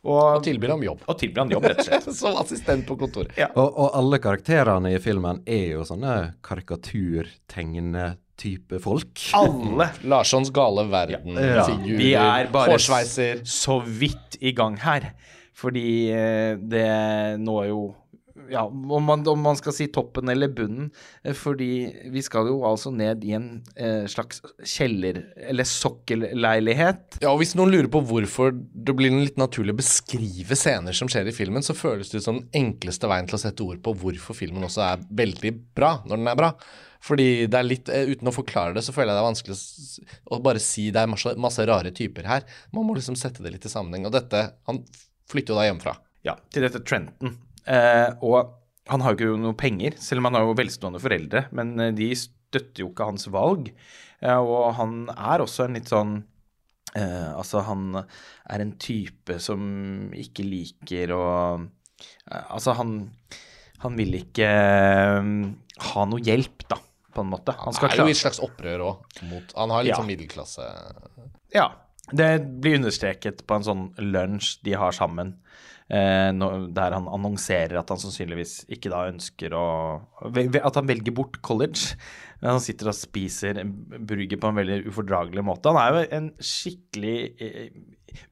[0.03, 0.99] Og, Og tilbyr ham jobb.
[1.07, 2.07] og tilbyr ham jobb, rett og slett.
[2.19, 3.31] Som assistent på kontoret.
[3.39, 3.47] Ja.
[3.55, 9.21] Og, og alle karakterene i filmen er jo sånne karikaturtegnetype folk.
[9.37, 11.63] Alle Larssons gale verden, Ja.
[11.83, 13.41] Vi er bare hårsveiser.
[13.47, 15.11] så vidt i gang her.
[15.53, 17.81] Fordi eh, det når jo
[18.51, 20.91] Ja, om man, om man skal si toppen eller bunnen.
[21.23, 21.69] eh, Fordi
[22.11, 27.19] vi skal jo altså ned i en eh, slags kjeller- eller sokkelleilighet.
[27.21, 31.07] Ja, og Hvis noen lurer på hvorfor det blir litt naturlig å beskrive scener som
[31.11, 33.95] skjer i filmen, så føles det som den enkleste veien til å sette ord på
[34.01, 36.51] hvorfor filmen også er veldig bra når den er bra.
[37.03, 39.57] Fordi det er litt, eh, Uten å forklare det, så føler jeg det er vanskelig
[40.31, 42.43] å bare si det er masse, masse rare typer her.
[42.71, 44.05] Man må liksom sette det litt i sammenheng.
[44.07, 44.83] Og dette Han
[45.27, 45.97] flytter jo da hjemmefra.
[46.23, 47.37] Ja, til dette Trenton.
[47.67, 48.53] Eh, og
[48.91, 51.45] han har jo ikke noe penger, selv om han har jo velstående foreldre.
[51.55, 53.69] Men eh, de støtter jo ikke hans valg.
[54.21, 56.17] Eh, og han er også en litt sånn
[56.95, 61.23] eh, Altså, han er en type som ikke liker å
[62.27, 62.95] Altså, han,
[63.83, 64.47] han vil ikke
[65.93, 66.77] ha noe hjelp, da,
[67.15, 67.53] på en måte.
[67.61, 69.21] Han Han er jo i et slags opprør òg.
[69.55, 69.99] Han har litt Ja.
[70.01, 70.67] sånn middelklasse
[71.55, 71.69] Ja.
[72.11, 75.37] Det blir understreket på en sånn lunsj de har sammen,
[75.89, 79.65] der han annonserer at han sannsynligvis ikke da ønsker å
[80.23, 81.97] At han velger bort college.
[82.43, 85.71] Men Han sitter og spiser burger på en veldig ufordragelig måte.
[85.71, 87.69] Han er jo en skikkelig eh,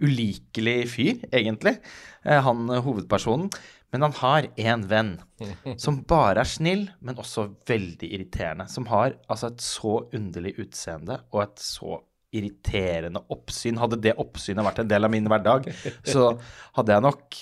[0.03, 1.77] ulikelig fyr, egentlig,
[2.25, 3.47] eh, han eh, hovedpersonen.
[3.91, 5.13] Men han har én venn
[5.83, 8.67] som bare er snill, men også veldig irriterende.
[8.71, 13.79] Som har altså et så underlig utseende og et så irriterende oppsyn.
[13.81, 15.67] Hadde det oppsynet vært en del av min hverdag,
[16.07, 16.33] så
[16.77, 17.41] hadde jeg nok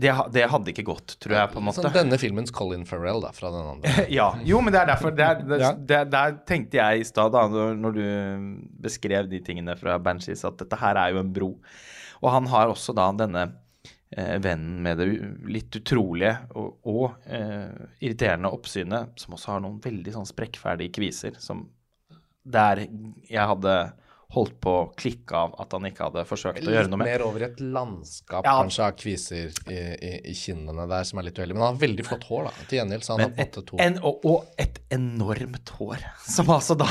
[0.00, 1.82] det, det hadde ikke gått, tror jeg, på en måte.
[1.82, 3.94] Sånn denne filmens Colin Farrell, da, fra den andre.
[4.20, 4.30] Ja.
[4.46, 6.04] Jo, men det er derfor det er, det, Ja.
[6.08, 8.04] Der tenkte jeg i stad, da, når du
[8.86, 11.50] beskrev de tingene fra Banshees, at dette her er jo en bro.
[12.20, 13.44] Og han har også da denne
[14.14, 15.08] eh, vennen med det
[15.50, 21.36] litt utrolige og, og eh, irriterende oppsynet, som også har noen veldig sånn sprekkferdige kviser,
[21.42, 21.66] som
[22.40, 22.86] der
[23.28, 23.74] jeg hadde
[24.30, 27.08] holdt på å klikke av at han ikke hadde forsøkt å gjøre Litt noe med.
[27.10, 28.52] mer over i et landskap Ja.
[28.60, 31.56] kanskje av kviser i, i, i kinnene der som er litt uheldig.
[31.56, 32.66] Men han har veldig flott hår, da.
[32.70, 33.80] Til gjengjeld så han Men har et, fått to.
[33.82, 36.86] en, og, og et enormt hår, som altså da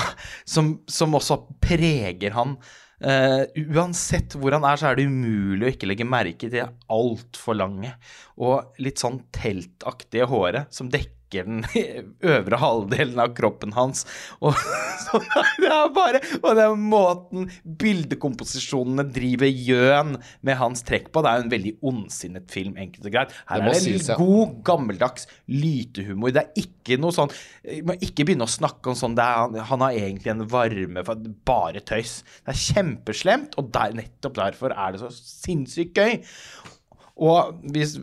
[0.45, 2.57] Som, som også preger han.
[2.99, 6.65] Uh, uansett hvor han er, så er det umulig å ikke legge merke til det
[6.91, 7.93] altfor lange
[8.35, 11.63] og litt sånn teltaktige håret som dekker den
[12.33, 14.05] øvre halvdelen av kroppen hans.
[14.41, 14.55] Og
[15.05, 15.19] så
[15.61, 20.15] det er bare Og den måten bildekomposisjonene driver gjøn
[20.45, 23.35] med hans trekk på, det er jo en veldig ondsinnet film, enkelt og greit.
[23.49, 26.33] Her Det er det sies, god, gammeldags lytehumor.
[26.35, 27.31] Det er ikke noe sånn
[27.65, 31.03] Vi må ikke begynne å snakke om sånn det er, han, har egentlig en varme
[31.07, 32.19] for bare tøys.
[32.43, 36.19] Det er kjempeslemt, og der, nettopp derfor er det så sinnssykt gøy.
[37.19, 37.97] Og vi s-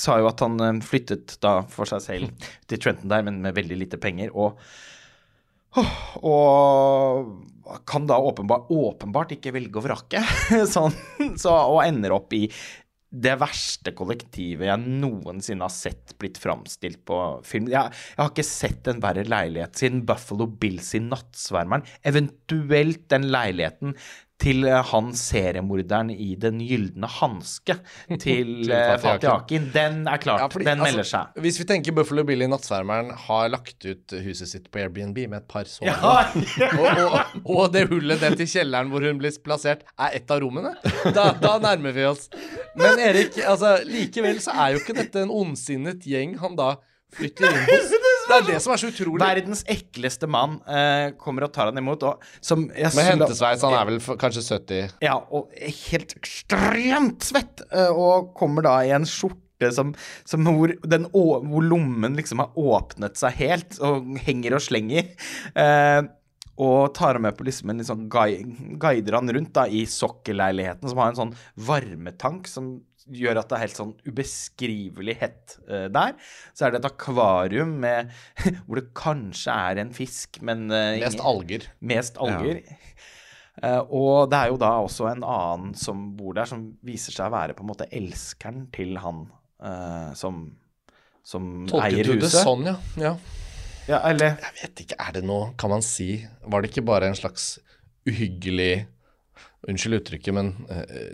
[0.00, 3.56] sa jo at han eh, flyttet da for seg selv til Trenton der, men med
[3.56, 4.34] veldig lite penger.
[4.34, 4.60] Og,
[6.22, 10.22] og kan da åpenbart, åpenbart ikke velge og vrake.
[10.74, 10.94] Sånn,
[11.40, 12.46] så, og ender opp i
[13.14, 17.68] det verste kollektivet jeg noensinne har sett blitt framstilt på film.
[17.70, 21.86] Jeg, jeg har ikke sett en verre leilighet siden Buffalo Bills i 'Nattsvermeren'.
[22.10, 23.94] Eventuelt den leiligheten
[24.44, 27.76] til eh, han seriemorderen i Den gylne hanske
[28.24, 29.68] til eh, Fatih Akin.
[29.74, 30.44] Den er klart.
[30.44, 31.42] Ja, fordi, den altså, melder seg.
[31.44, 35.40] Hvis vi tenker Buffalo Bill i Nattsvermeren har lagt ut huset sitt på Airbnb med
[35.42, 39.34] et par soverom, Ja, og, og, og det hullet ned til kjelleren hvor hun blir
[39.44, 40.74] plassert, er et av rommene,
[41.14, 42.28] da, da nærmer vi oss.
[42.78, 46.74] Men Erik, altså, likevel så er jo ikke dette en ondsinnet gjeng han da
[47.14, 47.94] flytter inn hos.
[48.34, 49.20] Det er det som er så utrolig.
[49.22, 52.04] Verdens ekleste mann eh, kommer og tar han imot.
[52.08, 55.54] Og, som jeg Med hentesveis, han er vel for, kanskje 70 Ja, og
[55.90, 59.94] helt ekstremt svett, eh, og kommer da i en skjorte som,
[60.28, 65.14] som hvor, den, hvor lommen liksom har åpnet seg helt, og henger og slenger.
[65.54, 66.02] Eh,
[66.62, 71.10] og tar med på liksom en guide, guider han rundt da i sokkelleiligheten, som har
[71.10, 71.32] en sånn
[71.66, 72.76] varmetank som
[73.12, 76.14] gjør at det er helt sånn ubeskrivelig hett uh, der.
[76.56, 78.12] Så er det et akvarium med,
[78.66, 81.68] hvor det kanskje er en fisk, men uh, Mest alger.
[81.80, 82.62] Mest alger.
[83.62, 87.28] Eh, og det er jo da også en annen som bor der, som viser seg
[87.28, 89.20] å være på en måte elskeren til han
[90.18, 90.40] som,
[91.22, 92.40] som eier Tolket du det huset.
[92.42, 92.74] sånn, ja?
[92.98, 93.12] ja?
[93.86, 96.08] Ja, eller Jeg vet ikke, er det noe Kan man si
[96.42, 97.46] Var det ikke bare en slags
[98.10, 98.88] uhyggelig
[99.70, 100.50] Unnskyld uttrykket, men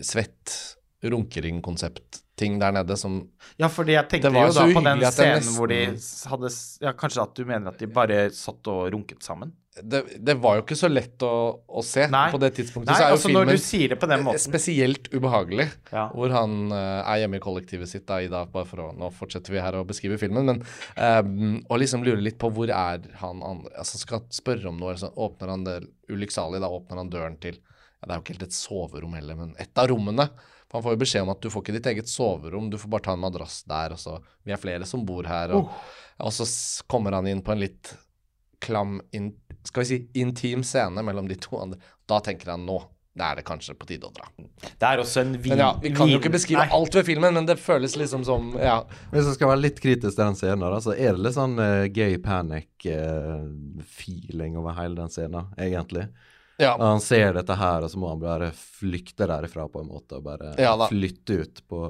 [0.00, 0.56] svett
[1.02, 3.22] runkering-konsept-ting der nede som
[3.60, 5.80] Ja, fordi jeg tenkte jo da på den scenen nesten- hvor de
[6.32, 6.52] hadde
[6.84, 9.52] Ja, kanskje at du mener at de bare satt og runket sammen?
[9.82, 12.24] Det, det var jo ikke så lett å, å se Nei.
[12.32, 12.90] på det tidspunktet.
[12.90, 15.68] Nei, så er altså filmen på den måten spesielt ubehagelig.
[15.94, 16.08] Ja.
[16.10, 19.12] Hvor han uh, er hjemme i kollektivet sitt da, i dag, bare for å Nå
[19.14, 20.60] fortsetter vi her å beskrive filmen, men
[20.98, 24.96] um, Og liksom lurer litt på hvor er han andre Altså skal spørre om noe,
[24.98, 25.78] så åpner han det
[26.10, 29.38] ulykksalig, da åpner han døren til ja, Det er jo ikke helt et soverom heller,
[29.38, 30.26] men et av rommene.
[30.70, 32.88] For Han får jo beskjed om at du får ikke ditt eget soverom, du får
[32.92, 33.92] bare ta en madrass der.
[33.96, 34.12] Og så,
[34.46, 35.50] vi er flere som bor her.
[35.56, 35.62] Og,
[36.22, 36.44] og så
[36.90, 37.84] kommer han inn på en litt
[38.60, 39.32] klam, in,
[39.64, 41.78] skal vi si intim scene mellom de to andre.
[42.06, 42.78] Da tenker han nå,
[43.18, 44.26] det er det kanskje på tide å dra.
[44.36, 45.50] Det er også en vin...
[45.56, 46.74] Men ja, Vi kan jo ikke beskrive Nei.
[46.76, 48.78] alt ved filmen, men det føles liksom som Ja.
[49.10, 51.58] Hvis jeg skal være litt kritisk til den scenen, da, så er det litt sånn
[51.58, 56.06] uh, gay panic-feeling over hele den scenen, egentlig.
[56.60, 56.74] Ja.
[56.76, 60.20] Og han ser dette her, og så må han bare flykte derifra på en måte,
[60.20, 61.80] og bare Ja flytte ut på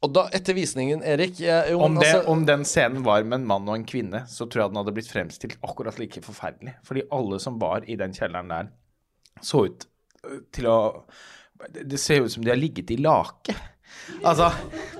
[0.00, 3.42] Og da, etter visningen, Erik jeg, jo, Om, det, altså, om den scenen var med
[3.42, 6.78] en mann og en kvinne, så tror jeg den hadde blitt fremstilt akkurat like forferdelig.
[6.88, 8.70] Fordi alle som var i den kjelleren der,
[9.44, 9.84] så ut
[10.24, 10.78] øh, til å
[11.60, 13.52] Det det ser ut som de har ligget i lake.
[14.24, 14.48] Altså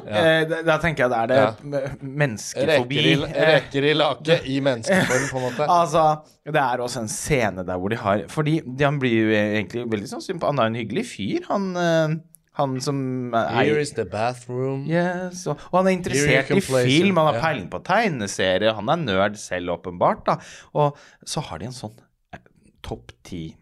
[0.06, 1.80] eh, da, tenker jeg det er det Ja.
[2.00, 2.98] menneskefobi.
[3.24, 5.66] Reker i, Eh, i lake i menneskeform, på en måte.
[5.80, 6.04] Altså,
[6.46, 9.84] det er også en scene der hvor de har Fordi de- han blir jo egentlig
[9.90, 12.16] veldig sånn sympa- Han er en hyggelig fyr, han, eh,
[12.60, 14.86] han som er Here is the bathroom.
[14.88, 17.40] Yes, og, og han er interessert i film, han har ja.
[17.40, 20.24] peiling på tegneserie, han er nerd selv, åpenbart.
[20.26, 20.36] da.
[20.74, 21.94] Og så har de en sånn
[22.34, 22.38] eh,
[22.82, 23.56] topp ti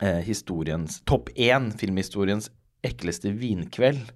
[0.00, 2.48] eh, historiens Topp én filmhistoriens
[2.86, 4.12] ekleste vinkveld.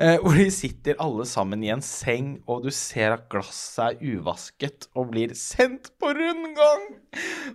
[0.00, 4.14] Eh, hvor de sitter alle sammen i en seng, og du ser at glasset er
[4.14, 6.86] uvasket og blir sendt på rundgang!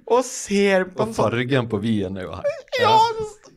[0.06, 2.52] Og ser på en sånn fargen på vinen er jo her.
[2.84, 2.94] ja,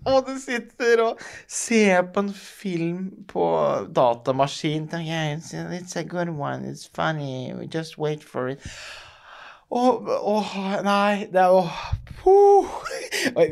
[0.09, 3.45] og du sitter og ser på en film på
[3.93, 4.89] datamaskin.
[4.95, 6.65] Yeah, it's, it's a good one.
[6.65, 7.53] It's funny.
[7.69, 8.65] Just wait for it.
[9.69, 10.55] Åh, åh,
[10.87, 11.71] nei, det er.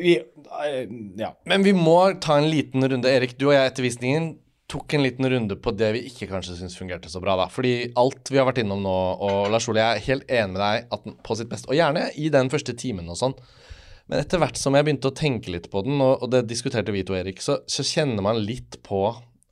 [0.00, 1.34] Vi, eh, Ja.
[1.44, 3.10] Men vi må ta en liten runde.
[3.10, 6.56] Erik, du og jeg etter visningen tok en liten runde på det vi ikke kanskje
[6.58, 7.36] syns fungerte så bra.
[7.36, 7.46] da.
[7.52, 10.62] Fordi alt vi har vært innom nå, og Lars Ole, jeg er helt enig med
[10.62, 13.36] deg at på sitt beste, og gjerne i den første timen og sånn.
[14.08, 16.94] Men etter hvert som jeg begynte å tenke litt på den, og, og det diskuterte
[16.94, 19.04] vi to, Erik, så, så kjenner man litt på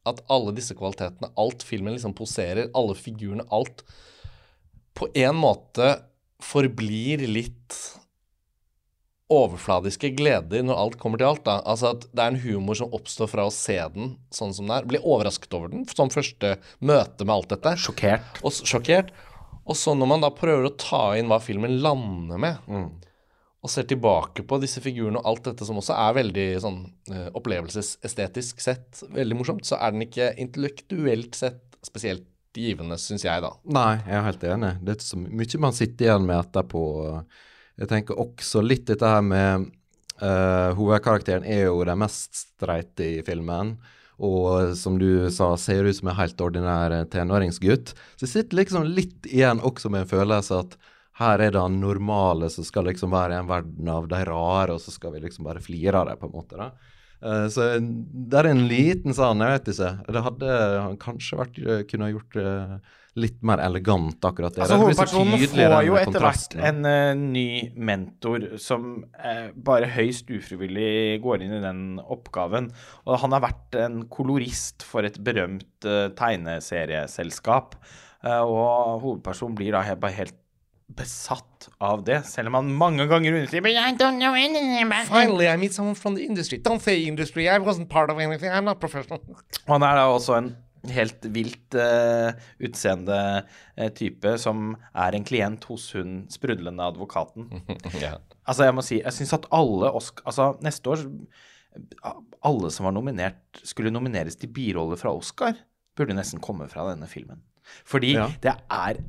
[0.05, 3.83] at alle disse kvalitetene, alt filmen liksom poserer, alle figurene, alt,
[4.95, 5.95] på en måte
[6.45, 7.79] forblir litt
[9.33, 11.45] overfladiske gleder når alt kommer til alt.
[11.47, 11.61] da.
[11.65, 14.77] Altså at Det er en humor som oppstår fra å se den sånn som den
[14.77, 14.89] er.
[14.89, 17.77] Bli overrasket over den som første møte med alt dette.
[17.81, 18.43] Sjokkert.
[18.45, 19.15] Og sjokkert.
[19.65, 22.69] Og så når man da prøver å ta inn hva filmen lander med,
[23.65, 27.31] og ser tilbake på disse figurene og alt dette som også er veldig sånn eh,
[27.33, 32.27] opplevelsesestetisk sett veldig morsomt, så er den ikke intellektuelt sett spesielt
[32.59, 33.53] givende, syns jeg, da.
[33.77, 34.73] Nei, jeg er helt enig.
[34.85, 36.85] Det er så mye man sitter igjen med etterpå.
[37.81, 39.67] Jeg tenker også litt dette her med
[40.23, 43.75] uh, Hovedkarakteren er jo den mest streite i filmen.
[44.23, 47.97] Og som du sa, ser ut som en helt ordinær eh, tenåringsgutt.
[48.15, 50.77] Så jeg sitter liksom litt igjen også med en følelse at
[51.19, 54.83] her er det normale som skal liksom være i en verden av de rare, og
[54.83, 56.59] så skal vi liksom bare flire av dem, på en måte.
[56.59, 56.94] da.
[57.25, 59.95] Eh, så det er en liten sånn, jeg vet ikke.
[60.13, 60.59] Det hadde
[61.03, 62.53] kanskje vært, eh, kunne gjort det
[63.15, 64.65] litt mer elegant, akkurat det.
[64.65, 69.53] Altså, det blir så hovedpersonen får jo etter hvert en uh, ny mentor som uh,
[69.55, 72.73] bare høyst ufrivillig går inn i den oppgaven.
[73.07, 77.79] Og han har vært en kolorist for et berømt uh, tegneserieselskap.
[78.25, 80.37] Eh, og hovedpersonen blir da helt, bare helt
[80.97, 85.09] besatt av det, selv om han mange ganger understreker «But I don't know anything about.
[85.11, 86.59] Finally, I meet someone from the industry.
[86.59, 87.49] Don't say industry.
[87.49, 88.51] I wasn't part of anything.
[88.51, 89.21] I'm not professional.
[89.67, 90.53] Han er da også en
[90.93, 93.17] helt vilt uh, utseende
[93.79, 97.49] uh, type som er en klient hos hun sprudlende advokaten.
[98.03, 98.19] yeah.
[98.45, 100.27] Altså, jeg må si, jeg syns at alle Oscar...
[100.29, 101.07] Altså, neste år
[102.45, 105.57] Alle som var nominert, skulle nomineres til biroller fra Oscar,
[105.97, 107.41] burde nesten komme fra denne filmen.
[107.89, 108.29] Fordi Ja.
[108.45, 109.01] det er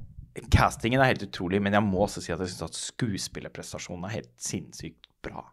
[0.52, 4.18] Castingen er helt utrolig, men jeg må også si at jeg syns at skuespillerprestasjonen er
[4.18, 5.46] helt sinnssykt bra.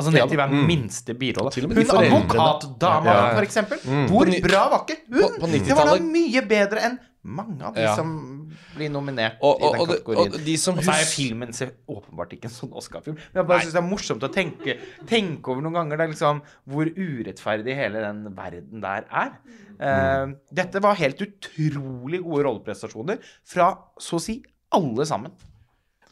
[0.00, 1.52] Altså ned til hver minste birolle.
[1.52, 3.34] Hun advokatdama, Ja, ja.
[3.36, 3.78] for eksempel.
[3.84, 5.20] På Hvor bra var ikke hun?
[5.20, 7.94] på- på det var da mye bedre enn mange av de Ja.
[7.94, 10.32] som blir nominert Og- og- i den kategorien.
[10.34, 13.14] og de som Og så er filmen ser åpenbart ikke en sånn Oscar-film.
[13.34, 16.12] Men jeg bare synes det er morsomt å tenke, tenke over noen ganger det er
[16.14, 19.32] liksom, hvor urettferdig hele den verden der er.
[19.80, 24.42] Eh, dette var helt utrolig gode rolleprestasjoner fra så å si
[24.72, 25.30] alle sammen.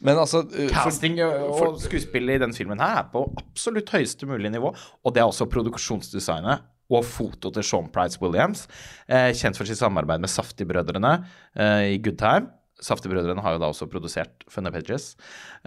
[0.05, 4.29] Men altså for, Casting og og skuespillet i den filmen her er på absolutt høyeste
[4.29, 4.73] mulige nivå.
[5.03, 8.63] Og det er også produksjonsdesignet og foto til Sean Price Williams,
[9.05, 11.11] eh, kjent for sitt samarbeid med Safti-brødrene
[11.53, 12.49] eh, i Good Time.
[12.81, 15.11] Safti-brødrene har jo da også produsert Funny Pages.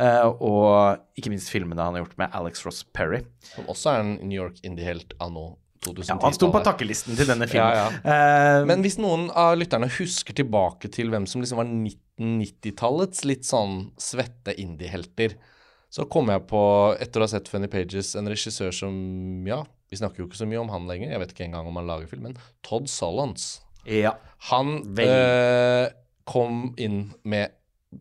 [0.01, 3.21] Eh, og ikke minst filmene han har gjort med Alex Ross Perry.
[3.53, 5.53] Som også er en New York indie-helt anno
[5.83, 6.09] 2010.
[6.13, 7.75] Ja, han sto på takkelisten til denne filmen.
[7.77, 13.25] Ja, Eh, Men hvis noen av lytterne husker tilbake til hvem som liksom var 1990-tallets
[13.29, 15.37] litt sånn svette indie-helter,
[15.93, 16.61] så kom jeg på,
[17.05, 18.95] etter å ha sett Funny Pages, en regissør som
[19.47, 19.63] Ja,
[19.93, 21.91] vi snakker jo ikke så mye om han lenger, jeg vet ikke engang om han
[21.91, 23.61] lager film, men Todd Solons.
[23.85, 24.15] ja.
[24.51, 25.91] Han eh,
[26.27, 27.53] kom inn med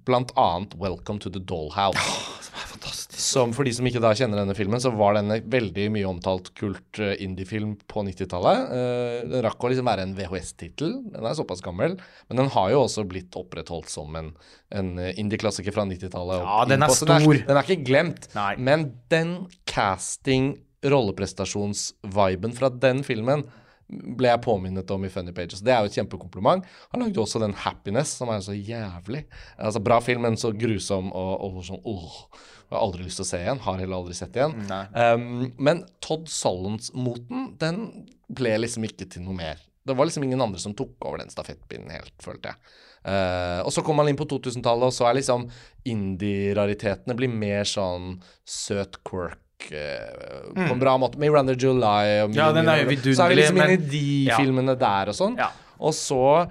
[0.05, 1.99] blant annet 'Welcome to the Dollhouse'.
[2.41, 3.19] Som er fantastisk.
[3.19, 6.07] Som for de som ikke da kjenner denne filmen, så var den en veldig mye
[6.09, 8.73] omtalt kult eh, indie-film på 90-tallet.
[8.77, 10.97] Eh, den rakk å liksom være en VHS-tittel.
[11.13, 11.97] Den er såpass gammel.
[12.29, 14.33] Men den har jo også blitt opprettholdt som en,
[14.73, 16.43] en eh, indie-klassiker fra 90-tallet.
[16.43, 17.13] Ja, den er stor.
[17.13, 18.29] Den er, den er ikke glemt.
[18.35, 18.51] Nei.
[18.57, 19.35] Men den
[19.69, 23.45] casting, rolleprestasjonsviben fra den filmen
[23.91, 25.63] ble jeg påminnet om i Funny Pages.
[25.65, 26.65] Det er jo et kjempekompliment.
[26.93, 29.25] Han lagde jo også den 'Happiness', som er så jævlig.
[29.57, 32.25] Altså Bra film, men så grusom og, og sånn åh,
[32.71, 33.59] Jeg har aldri lyst til å se igjen.
[33.59, 34.53] Har heller aldri sett igjen.
[34.95, 39.59] Um, men Todd Solons-moten, den ble liksom ikke til noe mer.
[39.83, 42.71] Det var liksom ingen andre som tok over den stafettpinnen helt, følte jeg.
[43.01, 45.49] Uh, og så kom man inn på 2000-tallet, og så er liksom
[45.89, 51.19] indie-raritetene blir mer sånn søt quirk på en bra måte.
[51.21, 52.35] Miranda July og Mm.
[52.35, 53.15] Ja, den er vidunderlig.
[53.17, 55.37] Så er vi liksom inne i de filmene der og sånn.
[55.79, 56.49] Og så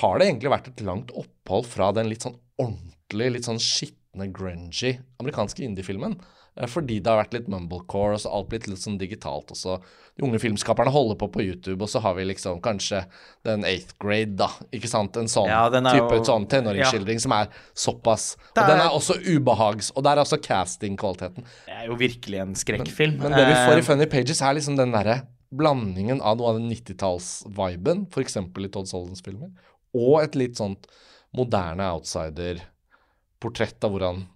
[0.00, 4.30] har det egentlig vært et langt opphold fra den litt sånn ordentlig, litt sånn skitne,
[4.32, 6.18] grungy amerikanske indie-filmen.
[6.56, 9.50] Eh, Fordi det har vært litt mumblecore, og så alt blitt litt sånn digitalt.
[9.50, 9.78] Og så
[10.16, 13.06] de unge filmskaperne holder på på YouTube, og så har vi liksom kanskje
[13.48, 14.48] den eighth grade, da.
[14.72, 15.16] Ikke sant?
[15.16, 18.36] En sånn Ja, er type jo- sånn tenåringsskildring som er såpass.
[18.54, 21.44] Det Og den er- er også ubehags, og der er også casting-kvaliteten.
[21.66, 23.18] Det er jo virkelig en skrekkfilm.
[23.18, 25.22] Men det vi får i Eh, Funny Pages, er liksom den derre
[25.54, 28.36] blandingen av noe av den 90-talls-viben, f.eks.
[28.36, 29.50] i Todd Soldens filmer,
[29.94, 30.86] og et litt sånt
[31.34, 34.26] moderne outsider-portrett av hvordan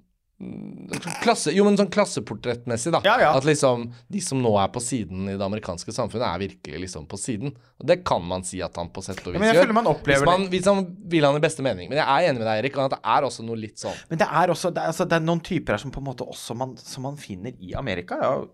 [1.22, 3.00] Klasse, jo, men sånn klasseportrettmessig, da.
[3.06, 3.28] Ja, ja.
[3.38, 7.06] At liksom de som nå er på siden i det amerikanske samfunnet, er virkelig liksom
[7.08, 7.54] på siden.
[7.80, 9.72] Og det kan man si at han på sett og vis gjør.
[9.72, 11.88] man hvis, man, hvis han vil han i beste mening.
[11.88, 14.20] Men jeg er enig med deg, Erik, at det er også noe litt sånn Men
[14.20, 16.28] det er også det er, altså, det er noen typer her som på en måte
[16.28, 18.20] også man, som man finner i Amerika.
[18.20, 18.48] Jeg har,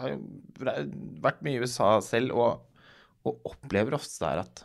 [0.00, 0.20] har jo
[1.28, 2.86] vært mye i USA selv og,
[3.28, 4.64] og opplever ofte der at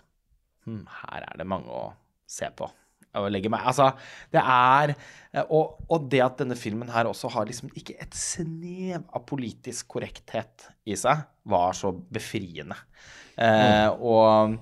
[0.69, 1.89] hm, her er det mange å
[2.32, 2.72] se på.
[3.20, 3.66] Og legge meg.
[3.68, 3.89] Altså,
[4.32, 4.93] det er
[5.47, 9.93] og, og det at denne filmen her også har liksom ikke et snev av politisk
[9.95, 12.76] korrekthet i seg, var så befriende.
[13.39, 14.57] Eh, og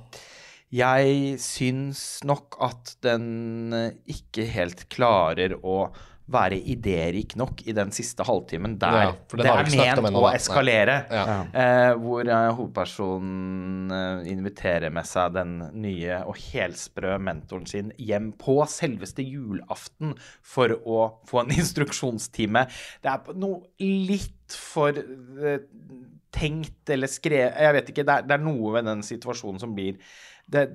[0.70, 5.88] jeg syns nok at den eh, ikke helt klarer å
[6.30, 9.12] være idérik nok i den siste halvtimen der Ja,
[9.42, 9.70] det er
[10.06, 10.96] ment å eskalere.
[11.10, 11.24] Ja.
[11.54, 18.32] Eh, hvor eh, hovedpersonen eh, inviterer med seg den nye og helsprø mentoren sin hjem
[18.40, 20.14] på selveste julaften
[20.46, 21.00] for å
[21.30, 22.66] få en instruksjonstime.
[23.04, 25.60] Det er noe litt for eh,
[26.34, 28.06] tenkt eller skrevet Jeg vet ikke.
[28.06, 29.98] Det er, det er noe ved den situasjonen som blir
[30.50, 30.68] det,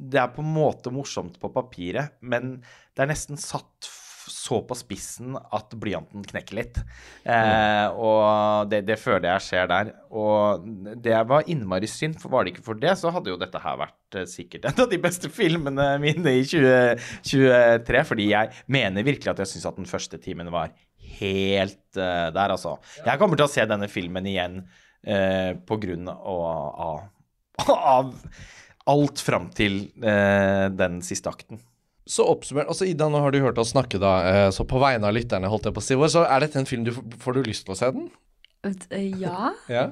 [0.00, 2.56] det er på en måte morsomt på papiret, men
[2.96, 3.99] det er nesten satt f-
[4.30, 6.80] så på spissen at blyanten knekker litt.
[7.24, 9.92] Eh, og det, det føler jeg skjer der.
[10.10, 10.66] Og
[11.02, 13.80] det var innmari synd, for var det ikke for det, så hadde jo dette her
[13.80, 18.04] vært eh, sikkert en av de beste filmene mine i 2023.
[18.12, 20.72] Fordi jeg mener virkelig at jeg syns at den første timen var
[21.20, 22.76] helt uh, der, altså.
[23.04, 27.10] Jeg kommer til å se denne filmen igjen uh, på grunn av,
[27.66, 28.14] av
[28.94, 31.60] alt fram til uh, den siste akten.
[32.10, 34.12] Så oppsummert, altså Ida, nå har du hørt oss snakke, da.
[34.26, 36.66] eh, Så på vegne av lytterne, holdt jeg på å si, så er dette en
[36.66, 36.90] film du
[37.22, 38.08] Får du lyst til å se den?
[38.66, 39.52] Eh, Ja.
[39.70, 39.90] Ja.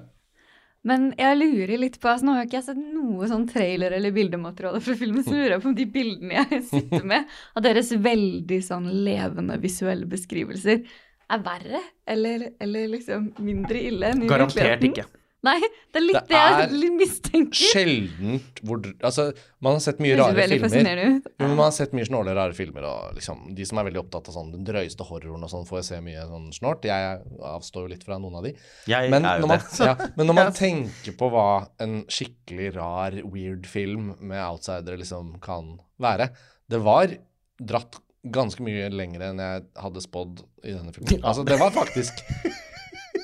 [0.87, 3.93] Men jeg lurer litt på altså Nå har jeg ikke jeg sett noe sånn trailer
[3.97, 7.27] eller bildemateriale fra filmen, så lurer jeg på om de bildene jeg sitter med,
[7.59, 10.85] av deres veldig sånn levende visuelle beskrivelser,
[11.29, 14.55] er verre eller, eller liksom mindre ille enn i virkeligheten.
[14.55, 15.05] Garantert ikke.
[15.47, 16.81] Nei, det er litt Det det, jeg mistenker.
[16.83, 17.69] Det mistenker.
[17.71, 19.27] Sjeldent hvor Altså,
[19.63, 20.69] man har sett mye Det rare veldig filmer.
[20.69, 21.29] fascinerende ut.
[21.39, 24.31] Men man har sett mye snåle, rare filmer, og liksom, de som er veldig opptatt
[24.33, 26.89] av sånn den drøyeste horroren og sånn, får jeg se mye sånn snort.
[26.91, 27.21] Jeg
[27.53, 28.55] avstår jo litt fra noen av de.
[28.91, 29.87] Jeg Men er jo når man, det.
[29.93, 31.47] ja, men når man tenker på hva
[31.87, 36.33] en skikkelig rar, weird film med outsidere liksom kan være
[36.69, 37.15] Det var
[37.63, 41.23] dratt ganske mye lenger enn jeg hadde spådd i denne filmen.
[41.23, 42.19] Altså, det var faktisk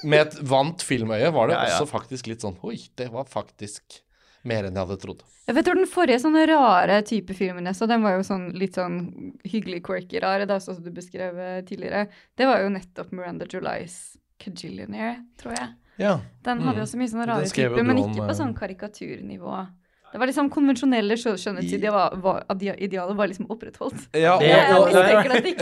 [0.04, 1.76] Med et vant filmøye var det Ja, ja.
[1.78, 4.00] også faktisk litt sånn Oi, det var faktisk
[4.44, 5.22] mer enn jeg hadde trodd.
[5.48, 8.76] Jeg vet den forrige sånne rare type filmen jeg så, den var jo sånn litt
[8.76, 8.98] sånn
[9.48, 12.06] hyggelig quirky rare, det er også som du beskrev eh, tidligere.
[12.36, 15.72] Det var jo nettopp Miranda Julys Cajillionaire, tror jeg.
[16.00, 16.18] Ja.
[16.44, 19.56] Den hadde jo så mye sånne rare typer, men ikke eh, på sånn karikaturnivå.
[20.14, 22.44] Det var liksom konvensjonelle skjø- skjønnhetsidealer var,
[23.18, 24.04] var liksom opprettholdt.
[24.14, 25.00] ja og, og, det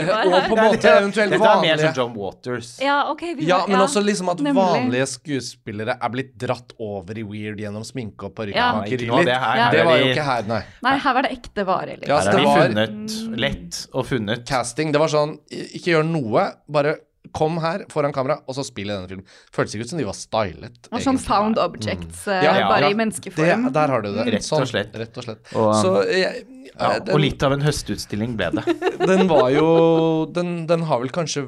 [0.05, 2.69] var og på en måte eventuelt Dette er mer som John Waters.
[2.83, 3.23] Ja, ok.
[3.39, 4.61] Vi Ja, men men også liksom at nemlig.
[4.61, 8.53] vanlige skuespillere er blitt dratt over i weird gjennom sminke og parykk.
[8.59, 8.67] Ja.
[8.77, 9.57] og Ikke noe av det her.
[9.63, 9.69] Ja.
[9.73, 10.59] Det var jo ikke her, nei.
[10.85, 12.13] Nei, her var det ekte vare, liksom.
[12.13, 14.45] Ja, Her har det de var funnet lett og funnet.
[14.53, 14.93] casting.
[14.93, 16.93] Det var sånn Ikke gjør noe, bare
[17.33, 19.25] kom her foran kamera, og så spill i denne filmen.
[19.53, 20.77] Føltes ikke ut som de var stylet.
[20.91, 21.27] Og sånn egentlig.
[21.27, 22.43] found objects, mm.
[22.45, 22.89] Ja, bare ja.
[22.89, 23.67] i Det, menneskeform.
[23.75, 24.25] der har du det.
[24.37, 24.95] Rett og Sånn, slett.
[25.01, 25.53] Rett og slett.
[25.57, 28.63] Og, Så jeg, Ja, den, og litt av en høstutstilling ble det.
[29.11, 29.67] den var jo
[30.33, 31.43] den, den har vel kanskje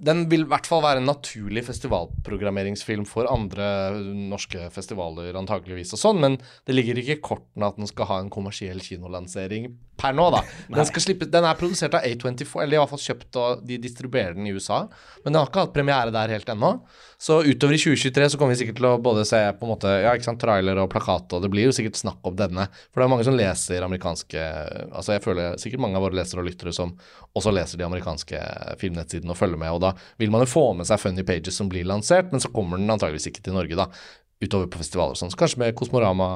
[0.00, 3.66] Den vil i hvert fall være en naturlig festivalprogrammeringsfilm for andre
[4.30, 8.18] norske festivaler, antakeligvis og sånn, men det ligger ikke i kortene at den skal ha
[8.22, 10.40] en kommersiell kinolansering per nå, da.
[10.72, 14.34] Den, slippe, den er produsert av A24, eller i hvert fall kjøpt og de distribuerer
[14.36, 14.82] den i USA,
[15.22, 16.72] men den har ikke hatt premiere der helt ennå.
[17.20, 19.90] Så utover i 2023 så kommer vi sikkert til å både se på en måte,
[20.00, 22.64] ja, ikke sant, trailer og plakat, og det blir jo sikkert snakk om denne.
[22.88, 24.44] For det er mange som leser amerikanske
[24.88, 26.94] Altså jeg føler sikkert mange av våre lesere og lyttere som
[27.36, 28.40] også leser de amerikanske
[28.80, 29.92] filmnettsidene og følger med, og da
[30.22, 32.90] vil man jo få med seg Funny Pages som blir lansert, men så kommer den
[32.90, 33.90] antageligvis ikke til Norge, da.
[34.40, 35.32] Utover på festivaler og sånn.
[35.32, 36.30] Så kanskje med Kosmorama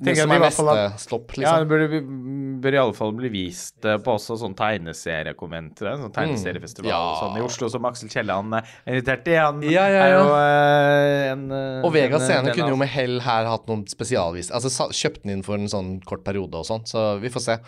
[0.00, 1.58] det som er neste at- stopp, Ja, liksom.
[1.60, 5.96] det burde, bør i alle fall bli vist eh, på også sånn tegneseriekonventer.
[6.00, 6.94] Sånn tegneseriefestival Mm.
[6.94, 6.98] Ja.
[6.98, 9.34] og sånn i Oslo, som Aksel Kielland er invitert i.
[9.36, 12.76] Han Ja, ja, er jo eh, en eh, Og Vega en, eh, Scene kunne jo
[12.76, 16.54] med hell her hatt noen spesialvis Altså kjøpt den inn for en sånn kort periode
[16.54, 17.58] og sånn, så vi får se.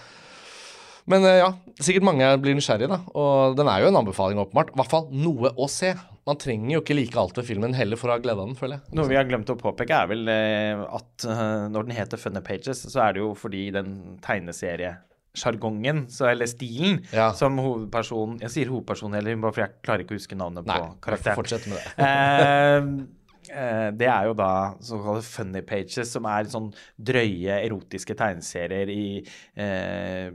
[1.06, 2.98] Men eh, ja, sikkert mange blir nysgjerrige, da.
[3.14, 4.72] Og den er jo en anbefaling, åpenbart.
[4.74, 5.92] I hvert fall noe å se.
[6.26, 8.56] Man trenger jo ikke like alt ved filmen heller for å ha glede av den,
[8.58, 8.94] føler jeg.
[8.98, 12.42] Noe vi har glemt å påpeke, er vel eh, at eh, når den heter Funny
[12.42, 13.92] Pages, så er det jo fordi den
[14.26, 17.30] tegneseriesjargongen, så- eller stilen, Ja.
[17.32, 20.74] som hovedpersonen Jeg sier hovedpersonen heller, bare fordi jeg klarer ikke å huske navnet Nei,
[20.80, 21.36] på vi får karakteren.
[21.38, 23.06] fortsette med det.
[23.50, 24.50] Eh, det er jo da
[24.84, 29.06] såkalte funny pages, som er sånn drøye, erotiske tegneserier i
[29.54, 30.28] eh,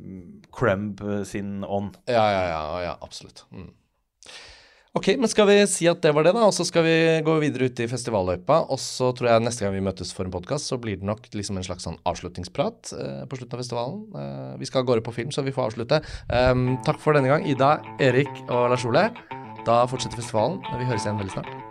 [0.54, 2.00] Crumb sin ånd.
[2.10, 3.46] Ja, ja, ja, ja absolutt.
[3.52, 3.72] Mm.
[4.92, 6.44] Ok, men skal vi si at det var det, da?
[6.44, 8.58] Og så skal vi gå videre ut i festivalløypa.
[8.76, 11.32] Og så tror jeg neste gang vi møtes for en podkast, så blir det nok
[11.32, 14.04] liksom en slags sånn avslutningsprat eh, på slutten av festivalen.
[14.12, 16.04] Eh, vi skal av gårde på film, så vi får avslutte.
[16.28, 19.08] Um, takk for denne gang, Ida, Erik og Lars Ole.
[19.64, 20.60] Da fortsetter festivalen.
[20.76, 21.71] Vi høres igjen veldig snart.